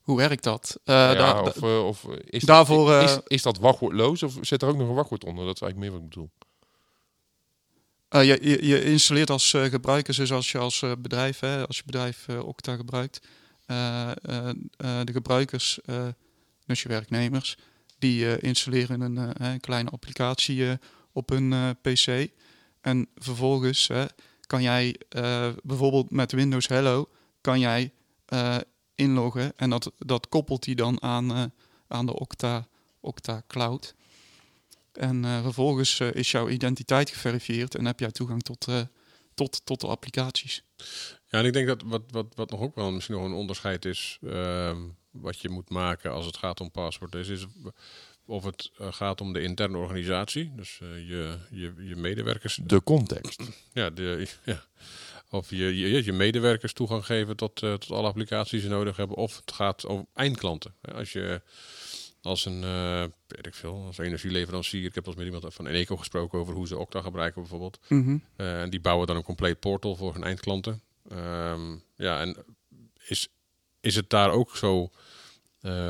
Hoe 0.01 0.17
werkt 0.17 0.44
dat? 0.44 0.79
Eh, 0.84 0.96
ja, 0.96 1.41
of 1.41 1.62
eh, 1.63 1.86
of 1.86 2.03
is, 2.24 2.44
daarvoor, 2.44 2.89
dat, 2.89 3.03
is, 3.03 3.20
is 3.27 3.41
dat 3.41 3.58
wachtwoordloos 3.58 4.24
of 4.24 4.38
zit 4.41 4.62
er 4.62 4.67
ook 4.67 4.77
nog 4.77 4.88
een 4.88 4.96
wachtwoord 4.96 5.24
onder? 5.24 5.46
Dat 5.46 5.56
is 5.56 5.62
eigenlijk 5.62 5.91
meer 5.91 6.00
wat 6.00 6.10
ik 6.10 6.15
bedoel. 6.15 6.29
Je, 8.10 8.50
je, 8.50 8.67
je 8.67 8.84
installeert 8.84 9.29
als 9.29 9.51
gebruiker, 9.51 10.15
dus 10.15 10.32
als 10.32 10.51
je 10.51 10.58
als 10.58 10.84
bedrijf, 10.98 11.39
hè, 11.39 11.67
als 11.67 11.77
je 11.77 11.84
bedrijf 11.86 12.29
Okta 12.29 12.75
gebruikt, 12.75 13.27
de 13.65 15.12
gebruikers, 15.12 15.79
dus 16.65 16.82
je 16.82 16.89
werknemers, 16.89 17.58
die 18.00 18.39
installeren 18.39 19.01
een 19.44 19.60
kleine 19.60 19.89
applicatie 19.89 20.79
op 21.18 21.30
hun 21.30 21.54
eh, 21.54 21.70
PC. 21.82 22.30
En 22.88 23.08
vervolgens 23.16 23.90
eh, 23.90 24.06
kan 24.42 24.62
jij 24.62 24.96
eh, 25.10 25.50
bijvoorbeeld 25.64 26.12
met 26.12 26.32
Windows 26.32 26.68
Hello, 26.68 27.10
kan 27.42 27.60
jij 27.60 27.92
eh, 28.26 28.58
inloggen 28.96 29.54
en 29.56 29.70
dat, 29.70 29.92
dat 29.98 30.30
koppelt 30.30 30.66
hij 30.66 30.76
dan 30.76 31.02
aan, 31.02 31.54
aan 31.88 32.06
de 32.06 32.14
Okta, 32.14 32.68
Okta 33.00 33.44
Cloud. 33.48 33.96
En 34.92 35.24
vervolgens 35.42 36.00
is 36.00 36.32
jouw 36.32 36.50
identiteit 36.50 37.10
geverifieerd 37.10 37.76
en 37.76 37.86
heb 37.86 38.00
jij 38.00 38.12
toegang 38.12 38.42
tot, 38.42 38.68
tot, 39.34 39.62
tot 39.66 39.82
de 39.82 39.88
applicaties. 39.88 40.64
Ja, 41.30 41.40
en 41.40 41.46
ik 41.46 41.54
denk 41.54 41.68
dat 41.68 41.82
wat, 41.86 42.02
wat, 42.12 42.26
wat 42.36 42.50
nog 42.50 42.60
ook 42.60 42.76
wel 42.76 42.92
misschien 42.92 43.16
nog 43.16 43.26
een 43.26 43.34
onderscheid 43.34 43.86
is, 43.86 44.18
ehm, 44.24 44.82
wat 45.12 45.40
je 45.40 45.50
moet 45.50 45.70
maken 45.70 46.12
als 46.12 46.26
het 46.26 46.38
gaat 46.38 46.60
om 46.60 46.72
paswoord, 46.72 47.16
is, 47.16 47.28
is 47.28 47.46
of 48.27 48.43
het 48.43 48.72
eh, 48.77 48.93
gaat 48.93 49.22
om 49.22 49.34
de 49.34 49.41
interne 49.41 49.77
organisatie, 49.77 50.51
dus 50.55 50.79
eh, 50.81 51.07
je, 51.10 51.38
je, 51.50 51.74
je 51.77 51.96
medewerkers, 51.96 52.60
De 52.63 52.84
context. 52.84 53.41
ja, 53.74 53.89
de, 53.89 54.27
ja, 54.46 54.63
of 55.29 55.50
je, 55.50 55.77
je, 55.77 56.05
je 56.05 56.13
medewerkers 56.13 56.74
toegang 56.74 57.05
geven 57.05 57.36
tot, 57.36 57.63
eh, 57.63 57.74
tot 57.74 57.91
alle 57.91 58.07
applicaties 58.07 58.51
die 58.51 58.62
ze 58.62 58.67
nodig 58.67 58.98
hebben, 58.98 59.17
of 59.17 59.36
het 59.36 59.51
gaat 59.51 59.86
om 59.86 60.07
eindklanten. 60.13 60.74
Als 60.81 61.12
je 61.12 61.41
als 62.22 62.46
een, 62.46 62.63
eh 62.63 63.03
weet 63.27 63.46
ik 63.46 63.53
veel, 63.53 63.84
als 63.86 63.98
energieleverancier, 63.98 64.86
ik 64.86 64.96
heb 64.96 65.07
eens 65.07 65.15
met 65.15 65.25
iemand 65.25 65.53
van 65.53 65.67
Eneco 65.67 65.98
gesproken 65.98 66.39
over 66.39 66.53
hoe 66.53 66.67
ze 66.67 66.77
Okta 66.77 67.01
gebruiken 67.01 67.41
bijvoorbeeld. 67.41 67.79
Eh, 68.36 68.62
en 68.62 68.69
die 68.69 68.79
bouwen 68.81 69.07
dan 69.07 69.15
een 69.15 69.24
compleet 69.24 69.60
portal 69.60 69.96
voor 69.96 70.13
hun 70.13 70.24
eindklanten. 70.24 70.81
Ehm, 71.10 71.75
ja, 71.96 72.19
en 72.19 72.38
is, 73.07 73.27
is 73.79 73.96
het 73.96 74.10
daar 74.10 74.31
ook 74.31 74.55
zo 74.55 74.91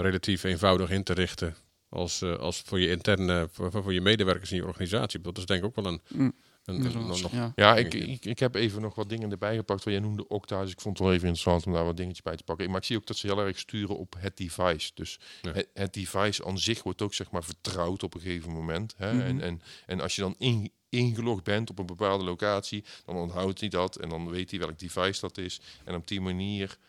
relatief 0.02 0.44
eenvoudig 0.44 0.90
in 0.90 1.04
te 1.04 1.14
richten 1.14 1.56
als, 1.98 2.22
eh, 2.22 2.36
als 2.38 2.62
voor 2.66 2.80
je 2.80 2.90
interne, 2.90 3.48
voor, 3.52 3.72
voor 3.72 3.94
je 3.94 4.02
medewerkers 4.02 4.52
in 4.52 4.58
je 4.58 4.66
organisatie? 4.66 5.22
Dat 5.22 5.38
is 5.38 5.46
denk 5.46 5.60
ik 5.60 5.66
ook 5.66 5.76
wel 5.76 5.86
een... 5.86 6.02
Mm. 6.08 6.34
een, 6.66 6.84
Dat 6.84 6.94
een- 6.94 7.08
was- 7.08 7.22
nog- 7.22 7.32
ja. 7.32 7.52
Ja, 7.56 7.76
ik, 7.76 7.94
ik, 7.94 8.26
ik 8.26 8.40
heb 8.40 8.56
even 8.56 8.82
nog 8.82 8.96
wat 8.96 9.10
dingen 9.10 9.32
erbij 9.32 9.56
gepakt. 9.56 9.84
Wat 9.84 9.94
jij 9.94 10.02
noemde 10.02 10.28
Okta, 10.28 10.62
dus 10.62 10.72
ik 10.72 10.82
vond 10.82 10.98
het 10.98 11.08
wel 11.08 11.16
even 11.16 11.28
interessant 11.28 11.66
om 11.66 11.74
daar 11.74 11.86
wat 11.86 11.98
dingetjes 11.98 12.22
bij 12.24 12.36
te 12.36 12.44
pakken. 12.44 12.68
Maar 12.70 12.78
ik 12.80 12.84
zie 12.86 12.98
ook 12.98 13.06
dat 13.08 13.18
ze 13.18 13.28
heel 13.28 13.40
erg 13.40 13.60
sturen 13.60 13.98
op 13.98 14.16
het 14.18 14.38
device. 14.38 14.92
Dus 14.94 15.20
Ja. 15.42 15.52
het, 15.52 15.68
het 15.74 15.94
device 15.94 16.46
aan 16.46 16.58
zich 16.60 16.84
wordt 16.84 17.02
ook 17.02 17.14
zeg 17.14 17.32
maar 17.32 17.44
vertrouwd 17.44 18.04
op 18.04 18.14
een 18.14 18.22
gegeven 18.22 18.52
moment. 18.52 18.94
Hè? 18.98 19.14
Mhm. 19.14 19.22
en, 19.26 19.42
en, 19.42 19.62
en 19.86 20.02
als 20.02 20.16
je 20.16 20.22
dan 20.22 20.36
in, 20.38 20.72
ingelogd 20.90 21.44
bent 21.44 21.70
op 21.70 21.80
een 21.80 21.86
bepaalde 21.86 22.24
locatie, 22.24 22.84
dan 23.06 23.16
onthoudt 23.16 23.60
hij 23.60 23.70
dat 23.70 23.96
en 23.96 24.10
dan 24.10 24.30
weet 24.30 24.50
hij 24.50 24.60
welk 24.60 24.80
device 24.80 25.20
dat 25.22 25.38
is. 25.38 25.60
En 25.84 25.96
op 25.96 26.08
die 26.08 26.22
manier 26.22 26.60
eh, 26.60 26.68
eh, 26.68 26.70
eh, 26.70 26.78
eh, 26.78 26.87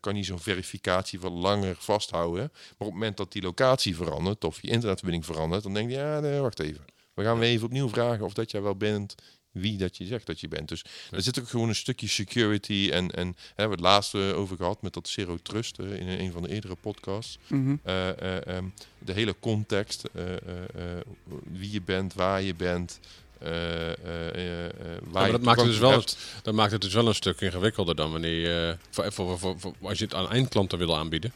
kan 0.00 0.14
hij 0.14 0.24
zo'n 0.24 0.40
verificatie 0.40 1.20
wat 1.20 1.32
langer 1.32 1.76
vasthouden. 1.78 2.50
Maar 2.52 2.70
op 2.78 2.86
het 2.86 2.92
moment 2.92 3.16
dat 3.16 3.32
die 3.32 3.42
locatie 3.42 3.96
verandert 3.96 4.44
of 4.44 4.62
je 4.62 4.68
internetverbinding 4.68 5.26
verandert, 5.26 5.62
dan 5.62 5.74
denk 5.74 5.90
je, 5.90 5.96
ja, 5.96 6.20
nee, 6.20 6.40
wacht 6.40 6.60
even. 6.60 6.84
We 7.14 7.22
gaan 7.24 7.38
we 7.38 7.44
even 7.44 7.66
opnieuw 7.66 7.88
vragen 7.88 8.24
of 8.24 8.32
dat 8.32 8.50
jij 8.50 8.62
wel 8.62 8.76
bent 8.76 9.14
wie 9.52 9.76
dat 9.76 9.96
je 9.96 10.04
zegt 10.04 10.26
dat 10.26 10.40
je 10.40 10.48
bent. 10.48 10.68
Dus 10.68 10.84
er 11.10 11.22
zit 11.22 11.40
ook 11.40 11.48
gewoon 11.48 11.68
een 11.68 11.74
stukje 11.74 12.08
security. 12.08 12.88
En, 12.92 13.10
en 13.10 13.26
hè, 13.26 13.32
we 13.32 13.52
hebben 13.54 13.78
het 13.78 13.86
laatste 13.86 14.18
over 14.18 14.56
gehad 14.56 14.82
met 14.82 14.92
dat 14.92 15.08
Zero 15.08 15.36
Trust 15.42 15.78
eh, 15.78 16.00
in 16.00 16.08
een 16.08 16.32
van 16.32 16.42
de 16.42 16.48
eerdere 16.48 16.74
podcasts. 16.74 17.38
Mhm. 17.46 17.76
Eh, 17.82 18.08
eh, 18.08 18.46
ehm, 18.46 18.64
de 18.98 19.12
hele 19.12 19.34
context, 19.40 20.04
eh, 20.14 20.32
eh, 20.32 20.38
eh, 20.74 21.04
wie 21.44 21.72
je 21.72 21.82
bent, 21.82 22.14
waar 22.14 22.42
je 22.42 22.54
bent. 22.54 23.00
Eh, 23.40 23.90
eh, 24.04 24.64
eh, 24.64 24.70
maar 25.12 25.30
dat 25.30 25.42
maakt, 25.42 25.60
het 25.60 25.68
dus 25.68 25.78
wel, 25.78 26.02
dat 26.42 26.54
maakt 26.54 26.72
het 26.72 26.80
dus 26.80 26.92
wel 26.92 27.06
een 27.06 27.14
stuk 27.14 27.40
ingewikkelder 27.40 27.94
dan 27.94 28.12
wanneer 28.12 28.40
je, 28.40 28.76
voor, 28.90 29.12
voor, 29.12 29.38
voor, 29.38 29.60
voor- 29.60 29.74
als 29.82 29.98
je 29.98 30.04
het 30.04 30.14
aan 30.14 30.30
eindklanten 30.30 30.78
wil 30.78 30.96
aanbieden. 30.96 31.32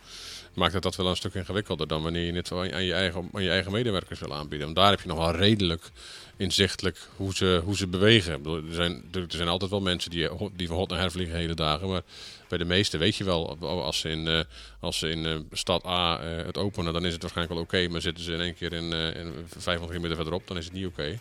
Maakt 0.54 0.72
het 0.72 0.82
dat 0.82 0.96
wel 0.96 1.06
een 1.06 1.16
stuk 1.16 1.34
ingewikkelder 1.34 1.88
dan 1.88 2.02
wanneer 2.02 2.24
je 2.24 2.32
het 2.32 2.52
aan 2.52 2.84
je 2.84 2.92
eigen, 2.92 3.28
aan 3.32 3.42
je 3.42 3.50
eigen 3.50 3.72
medewerkers 3.72 4.20
wil 4.20 4.34
aanbieden. 4.34 4.66
Want 4.66 4.76
daar 4.76 4.90
heb 4.90 5.00
je 5.00 5.08
nog 5.08 5.18
wel 5.18 5.34
redelijk 5.34 5.90
inzichtelijk 6.36 6.98
hoe 7.16 7.34
ze, 7.34 7.60
hoe 7.64 7.76
ze 7.76 7.86
bewegen. 7.86 8.42
Bedoel, 8.42 8.56
Er 8.56 8.74
zijn, 8.74 9.04
er 9.12 9.24
zijn 9.28 9.48
altijd 9.48 9.70
wel 9.70 9.80
mensen 9.80 10.10
die, 10.10 10.28
die 10.56 10.66
van 10.68 10.76
hot 10.76 10.88
naar 10.88 10.98
her 10.98 11.10
vliegen 11.10 11.36
hele 11.36 11.54
dagen. 11.54 11.88
Maar 11.88 12.02
bij 12.48 12.58
de 12.58 12.64
meeste 12.64 12.98
weet 12.98 13.16
je 13.16 13.24
wel, 13.24 13.58
als 13.60 13.98
ze 14.00 14.08
in, 14.08 14.44
als 14.80 14.98
ze 14.98 15.08
in 15.08 15.48
stad 15.52 15.86
A 15.86 16.20
het 16.22 16.58
openen, 16.58 16.92
dan 16.92 17.04
is 17.04 17.12
het 17.12 17.22
waarschijnlijk 17.22 17.56
wel 17.58 17.64
oké. 17.64 17.88
maar 17.92 18.00
zitten 18.00 18.24
ze 18.24 18.32
in 18.32 18.40
één 18.40 18.54
keer 18.54 18.72
in, 18.72 18.92
in 18.92 19.32
500 19.46 19.86
kilometer 19.86 20.16
verderop, 20.16 20.46
dan 20.46 20.56
is 20.56 20.64
het 20.64 20.74
niet 20.74 20.86
oké. 20.86 21.18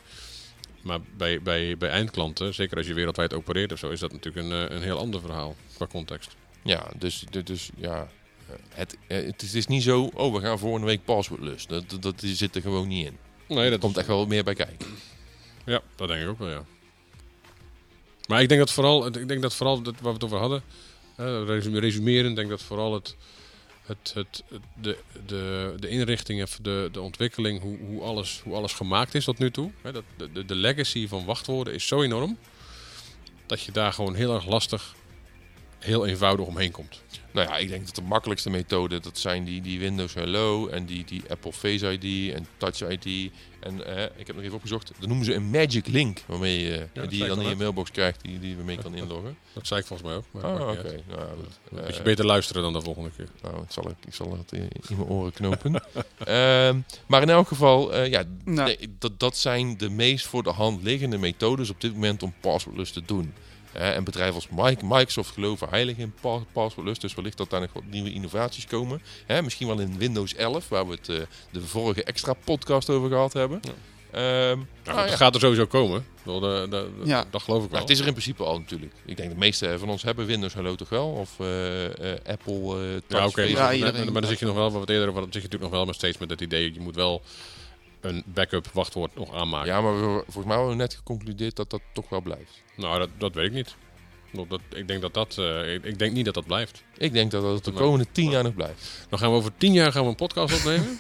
Maar 0.84 1.00
bij, 1.18 1.42
bij, 1.42 1.78
bij 1.78 1.90
eindklanten, 1.90 2.54
zeker 2.54 2.78
als 2.78 2.88
je 2.88 2.94
wereldwijd 2.94 3.34
opereert 3.34 3.72
of 3.72 3.80
zo, 3.80 3.90
is 3.90 4.00
dat 4.00 4.12
natuurlijk 4.12 4.46
een, 4.46 4.68
eh, 4.70 4.76
een 4.76 4.82
heel 4.82 4.98
ander 4.98 5.22
verhaal 5.22 5.56
qua 5.76 5.88
context. 5.88 6.36
Ja, 6.64 6.92
dus, 6.98 7.24
dus, 7.30 7.44
dus 7.44 7.70
ja, 7.76 8.08
eh, 8.48 8.56
het, 8.70 8.98
eh, 9.08 9.26
het 9.26 9.42
is, 9.54 9.68
niet 9.68 9.84
zo, 9.84 10.12
oh 10.14 10.34
we 10.34 10.42
gaan 10.42 10.60
volgende 10.60 10.88
week 10.88 11.06
passwordless. 11.06 11.68
Dat, 11.68 11.90
dat, 11.90 12.02
dat 12.02 12.16
zit 12.24 12.56
er 12.56 12.62
gewoon 12.62 12.88
niet 12.88 13.06
in. 13.06 13.18
Nee, 13.48 13.70
dat 13.70 13.80
komt 13.80 13.98
echt 13.98 14.08
wel 14.08 14.26
meer 14.26 14.44
bij 14.44 14.54
kijken. 14.54 14.88
Ja, 15.66 15.82
dat 15.96 16.08
denk 16.08 16.22
ik 16.22 16.28
ook 16.28 16.40
wel, 16.40 16.50
ja. 16.50 16.66
Maar 18.28 18.42
ik 18.42 18.48
denk 18.48 18.60
dat 18.60 18.72
vooral, 18.72 19.08
ik 19.08 19.28
denk 19.28 19.42
dat 19.42 19.56
vooral 19.56 19.82
dat, 19.82 19.94
waar 19.94 20.14
we 20.14 20.14
het 20.14 20.24
over 20.24 20.38
hadden, 20.38 20.64
resume- 21.46 21.80
resumeren, 21.80 22.36
denk 22.36 22.50
dat 22.50 22.62
vooral 22.62 22.94
het, 22.94 23.16
het, 23.86 24.12
het, 24.14 24.44
de, 24.82 24.98
de, 25.26 25.74
de 25.80 25.88
inrichting, 25.88 26.44
of 26.44 26.58
de, 26.62 26.90
de 26.92 27.02
ontwikkeling, 27.02 27.62
hoe, 27.62 27.78
hoe, 27.78 28.02
alles, 28.02 28.42
hoe 28.44 28.56
alles 28.56 28.74
gemaakt 28.74 29.16
is 29.16 29.24
tot 29.24 29.38
nu 29.38 29.52
toe. 29.52 29.72
Hè, 29.82 29.92
dat, 29.92 30.04
de, 30.34 30.46
de 30.46 30.56
legacy 30.56 31.08
van 31.08 31.26
wachtwoorden 31.26 31.74
is 31.74 31.88
zo 31.88 32.02
enorm, 32.02 32.38
dat 33.46 33.62
je 33.62 33.72
daar 33.72 33.94
gewoon 33.94 34.16
heel 34.16 34.36
erg 34.36 34.46
lastig, 34.46 34.96
heel 35.84 36.06
eenvoudig 36.06 36.46
omheen 36.46 36.72
komt. 36.72 37.02
Nou 37.32 37.48
ja, 37.48 37.58
ik 37.58 37.70
denk 37.70 37.86
dat 37.86 37.96
de 37.96 38.02
makkelijkste 38.02 38.50
methode, 38.50 39.00
dat 39.00 39.18
zijn 39.18 39.44
die, 39.44 39.62
die 39.62 39.80
Windows 39.80 40.14
Hello 40.14 40.68
en 40.68 40.86
die, 40.86 41.06
die 41.06 41.22
Apple 41.30 41.54
Face 41.54 41.92
ID 42.00 42.34
en 42.34 42.48
Touch 42.58 42.90
ID. 42.90 43.32
En 43.60 43.86
eh, 43.98 44.04
ik 44.16 44.28
heb 44.28 44.36
nog 44.36 44.44
even 44.46 44.56
opgezocht, 44.56 44.92
dan 45.00 45.08
noemen 45.10 45.26
ze 45.26 45.34
een 45.34 45.50
Magic 45.50 45.88
Link, 45.88 46.22
waarmee 46.26 46.60
je, 46.62 46.88
dat 46.94 47.10
die 47.10 47.18
je 47.18 47.24
ik 47.24 47.30
dan 47.30 47.42
in 47.42 47.50
je 47.50 47.56
mailbox 47.56 47.92
krijgt, 47.92 48.22
die, 48.24 48.40
die 48.40 48.50
je 48.58 48.64
mee 48.64 48.78
kan 48.78 48.96
inloggen. 48.96 49.38
Dat 49.54 49.68
zei 49.68 49.80
ik 49.80 49.86
volgens 49.86 50.10
mij 50.10 50.18
ook. 50.18 50.26
Maar 50.32 50.44
Ah, 50.44 50.70
oké. 50.70 50.84
Nou, 51.08 51.20
ja. 51.20 51.28
Een 51.72 51.78
Eh, 51.80 51.86
beetje 51.86 52.02
beter 52.02 52.26
luisteren 52.26 52.62
dan 52.62 52.74
de 52.74 52.82
volgende 52.82 53.10
keer. 53.18 53.28
nou, 53.42 53.60
het 53.62 53.74
zal 53.74 53.90
ik, 53.90 53.96
ik 54.06 54.14
zal 54.14 54.38
het 54.38 54.52
in, 54.52 54.70
mijn 54.90 55.10
oren 55.10 55.32
knopen. 55.34 55.74
Ehm, 56.18 56.80
maar 57.08 57.22
in 57.22 57.30
elk 57.30 57.48
geval, 57.48 57.94
eh, 57.94 58.10
ja, 58.10 58.24
Nou. 58.46 58.68
nee, 58.68 58.96
dat, 59.00 59.20
dat 59.20 59.38
zijn 59.38 59.78
de 59.78 59.90
meest 59.90 60.26
voor 60.26 60.44
de 60.44 60.52
hand 60.52 60.84
liggende 60.84 61.18
methodes 61.18 61.70
op 61.70 61.82
dit 61.82 61.94
moment 61.94 62.24
om 62.24 62.34
passwordless 62.40 62.92
te 62.92 63.02
doen. 63.06 63.34
En 63.74 64.04
bedrijven 64.04 64.36
als 64.36 64.48
Mi- 64.50 64.78
Microsoft 64.96 65.32
geloven 65.34 65.70
heilig 65.70 65.98
in 65.98 66.14
pa- 66.22 66.44
passwordless, 66.52 67.00
dus 67.00 67.14
wellicht 67.16 67.38
dat 67.38 67.50
daar 67.50 67.62
nog 67.62 67.74
wat 67.74 67.84
nieuwe 67.90 68.14
innovaties 68.14 68.68
komen. 68.68 69.02
Hè, 69.26 69.42
misschien 69.42 69.68
wel 69.68 69.80
in 69.80 69.98
Windows 69.98 70.36
11, 70.36 70.70
waar 70.70 70.88
we 70.88 70.94
het 70.94 71.10
eh, 71.10 71.18
de 71.52 71.62
vorige 71.62 72.04
extra 72.04 72.34
podcast 72.44 72.90
over 72.90 73.10
gehad 73.10 73.34
hebben. 73.34 73.60
Ja. 73.62 73.72
Ehm, 74.12 74.58
Nou, 74.58 74.66
nou 74.84 74.98
dat 74.98 75.10
ja. 75.10 75.16
gaat 75.16 75.34
er 75.36 75.42
sowieso 75.42 75.66
komen. 75.66 76.06
Ja. 77.04 77.26
Dat 77.30 77.42
geloof 77.42 77.64
ik 77.64 77.70
wel. 77.70 77.80
Nou, 77.80 77.82
het 77.82 77.90
is 77.90 78.00
er 78.00 78.06
in 78.08 78.12
principe 78.12 78.44
al 78.44 78.60
natuurlijk. 78.60 78.94
Ik 79.06 79.18
denk 79.18 79.30
de 79.30 79.38
meeste 79.38 79.80
van 79.80 79.90
ons 79.90 80.04
hebben 80.04 80.26
Windows 80.26 80.54
Hello 80.54 80.76
toch 80.76 80.90
wel? 80.90 81.08
Of 81.08 81.40
eh, 81.40 81.86
eh, 81.86 82.20
Apple 82.28 82.54
eh 82.54 83.02
Touch 83.08 83.22
Ja, 83.22 83.26
oké. 83.28 83.42
Face. 83.56 83.78
Ja, 83.78 83.92
maar, 83.92 84.12
maar 84.12 84.22
dan 84.22 84.30
zit 84.30 84.40
je 84.40 84.46
nog 84.46 84.56
wel 84.56 84.72
wat 84.72 84.90
eerder, 84.90 85.12
wat 85.14 85.24
zit 85.24 85.34
je 85.34 85.40
natuurlijk 85.40 85.62
nog 85.62 85.72
wel 85.72 85.86
maar 85.86 85.94
steeds 85.94 86.18
met 86.18 86.30
het 86.30 86.42
idee, 86.42 86.74
je 86.74 86.80
moet 86.80 86.96
wel 86.96 87.22
een 88.04 88.24
backup 88.26 88.68
wachtwoord 88.74 89.16
nog 89.16 89.34
aanmaken. 89.34 89.68
Ja, 89.68 89.82
maar 89.82 89.96
we, 89.96 90.24
volgens 90.24 90.46
mij 90.46 90.56
hebben 90.56 90.70
we 90.70 90.82
net 90.82 90.94
geconcludeerd 90.94 91.56
dat 91.56 91.70
dat 91.70 91.82
toch 91.94 92.10
wel 92.10 92.22
blijft. 92.22 92.64
Nou, 92.76 93.00
dat, 93.00 93.10
dat 93.18 93.34
weet 93.34 93.46
ik 93.46 93.54
niet. 93.54 93.76
Dat, 94.48 94.62
ik, 94.70 94.88
denk 94.88 95.02
dat 95.02 95.14
dat, 95.14 95.38
eh, 95.38 95.74
ik, 95.74 95.84
ik 95.84 96.00
denk 96.00 96.14
niet 96.14 96.26
dat 96.26 96.34
dat 96.34 96.46
blijft. 96.46 96.84
Ik 96.98 97.14
denk 97.14 97.32
dat 97.32 97.42
dat 97.42 97.66
de 97.66 97.72
komende 97.72 98.06
tien 98.12 98.30
jaar 98.30 98.44
nog 98.44 98.54
blijft. 98.54 99.06
Dan 99.10 99.20
gaan 99.20 99.30
we 99.30 99.36
over 99.36 99.52
tien 99.58 99.74
jaar 99.74 99.92
gaan 99.92 100.04
we 100.04 100.10
een 100.10 100.16
podcast 100.16 100.56
opnemen. 100.56 101.00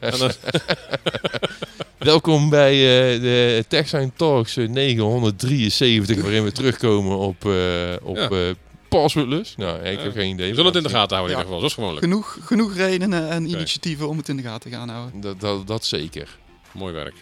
dan, 0.18 0.30
Welkom 2.04 2.48
bij 2.48 2.72
eh, 2.72 3.20
de 3.20 3.64
TechSign 3.68 4.12
Talks 4.16 4.56
eh, 4.56 4.68
973, 4.68 6.20
waarin 6.20 6.44
we 6.44 6.52
terugkomen 6.52 7.18
op, 7.18 7.44
eh 7.44 7.94
op 8.02 8.16
Ja. 8.16 8.54
Passwordless. 9.00 9.56
Nou, 9.56 9.78
ik 9.78 9.98
heb 10.00 10.12
geen 10.12 10.30
idee. 10.30 10.48
we 10.48 10.54
zullen 10.54 10.72
het 10.72 10.76
in 10.76 10.82
de 10.82 10.94
gaten 10.96 11.16
houden 11.16 11.36
in 11.36 11.42
ieder 11.42 11.44
geval. 11.44 11.60
Dat 11.60 11.68
is 11.68 11.74
gewoon 11.74 11.92
leuk. 11.92 12.02
Genoeg, 12.02 12.38
genoeg 12.42 12.74
redenen 12.74 13.30
en 13.30 13.48
initiatieven 13.48 14.08
om 14.08 14.16
het 14.16 14.28
in 14.28 14.36
de 14.36 14.42
gaten 14.42 14.70
te 14.70 14.76
gaan 14.76 14.88
houden. 14.88 15.20
Dat, 15.20 15.40
dat, 15.40 15.66
dat 15.66 15.84
zeker. 15.84 16.38
Mooi 16.72 16.92
werk. 16.92 17.14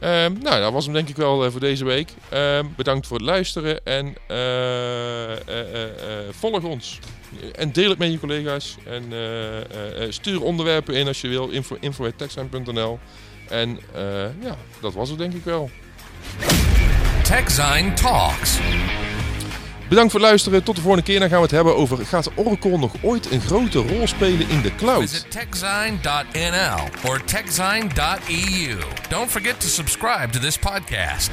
Ehm, 0.00 0.32
nou, 0.42 0.60
dat 0.60 0.72
was 0.72 0.84
hem 0.84 0.94
denk 0.94 1.08
ik 1.08 1.16
wel 1.16 1.44
eh, 1.44 1.50
voor 1.50 1.60
deze 1.60 1.84
week. 1.84 2.10
Ehm, 2.28 2.66
bedankt 2.76 3.06
voor 3.06 3.16
het 3.16 3.26
luisteren 3.26 3.84
en 3.84 4.14
eh, 4.28 5.32
eh, 5.32 6.28
volg 6.30 6.62
ons. 6.62 6.98
En 7.54 7.72
deel 7.72 7.90
het 7.90 7.98
met 7.98 8.12
je 8.12 8.18
collega's. 8.18 8.76
En 8.86 9.12
eh, 9.12 9.56
eh, 9.58 10.02
eh, 10.02 10.10
stuur 10.10 10.42
onderwerpen 10.42 10.94
in 10.94 11.06
als 11.06 11.20
je 11.20 11.28
wil. 11.28 11.48
Info, 11.48 11.76
info@techsign.nl. 11.80 12.98
En 13.48 13.78
eh, 13.94 14.02
ja, 14.42 14.56
dat 14.80 14.94
was 14.94 15.08
het 15.08 15.18
denk 15.18 15.32
ik 15.32 15.44
wel. 15.44 15.70
TechZine 17.22 17.92
Talks. 17.94 18.58
Bedankt 19.88 20.10
voor 20.10 20.20
het 20.20 20.28
luisteren. 20.28 20.62
Tot 20.62 20.76
de 20.76 20.82
volgende 20.82 21.06
keer. 21.06 21.20
Dan 21.20 21.28
gaan 21.28 21.38
we 21.38 21.44
het 21.44 21.54
hebben 21.54 21.76
over... 21.76 22.06
Gaat 22.06 22.30
Oracle 22.34 22.78
nog 22.78 22.92
ooit 23.00 23.32
een 23.32 23.40
grote 23.40 23.78
rol 23.78 24.06
spelen 24.06 24.48
in 24.48 24.62
de 24.62 24.74
cloud? 24.74 25.00
Visit 25.00 25.30
techzine.nl 25.30 27.10
or 27.10 27.24
techzine.eu. 27.24 28.76
Don't 29.08 29.30
forget 29.30 29.60
to 29.60 29.66
subscribe 29.66 30.28
to 30.30 30.38
this 30.38 30.58
podcast. 30.58 31.30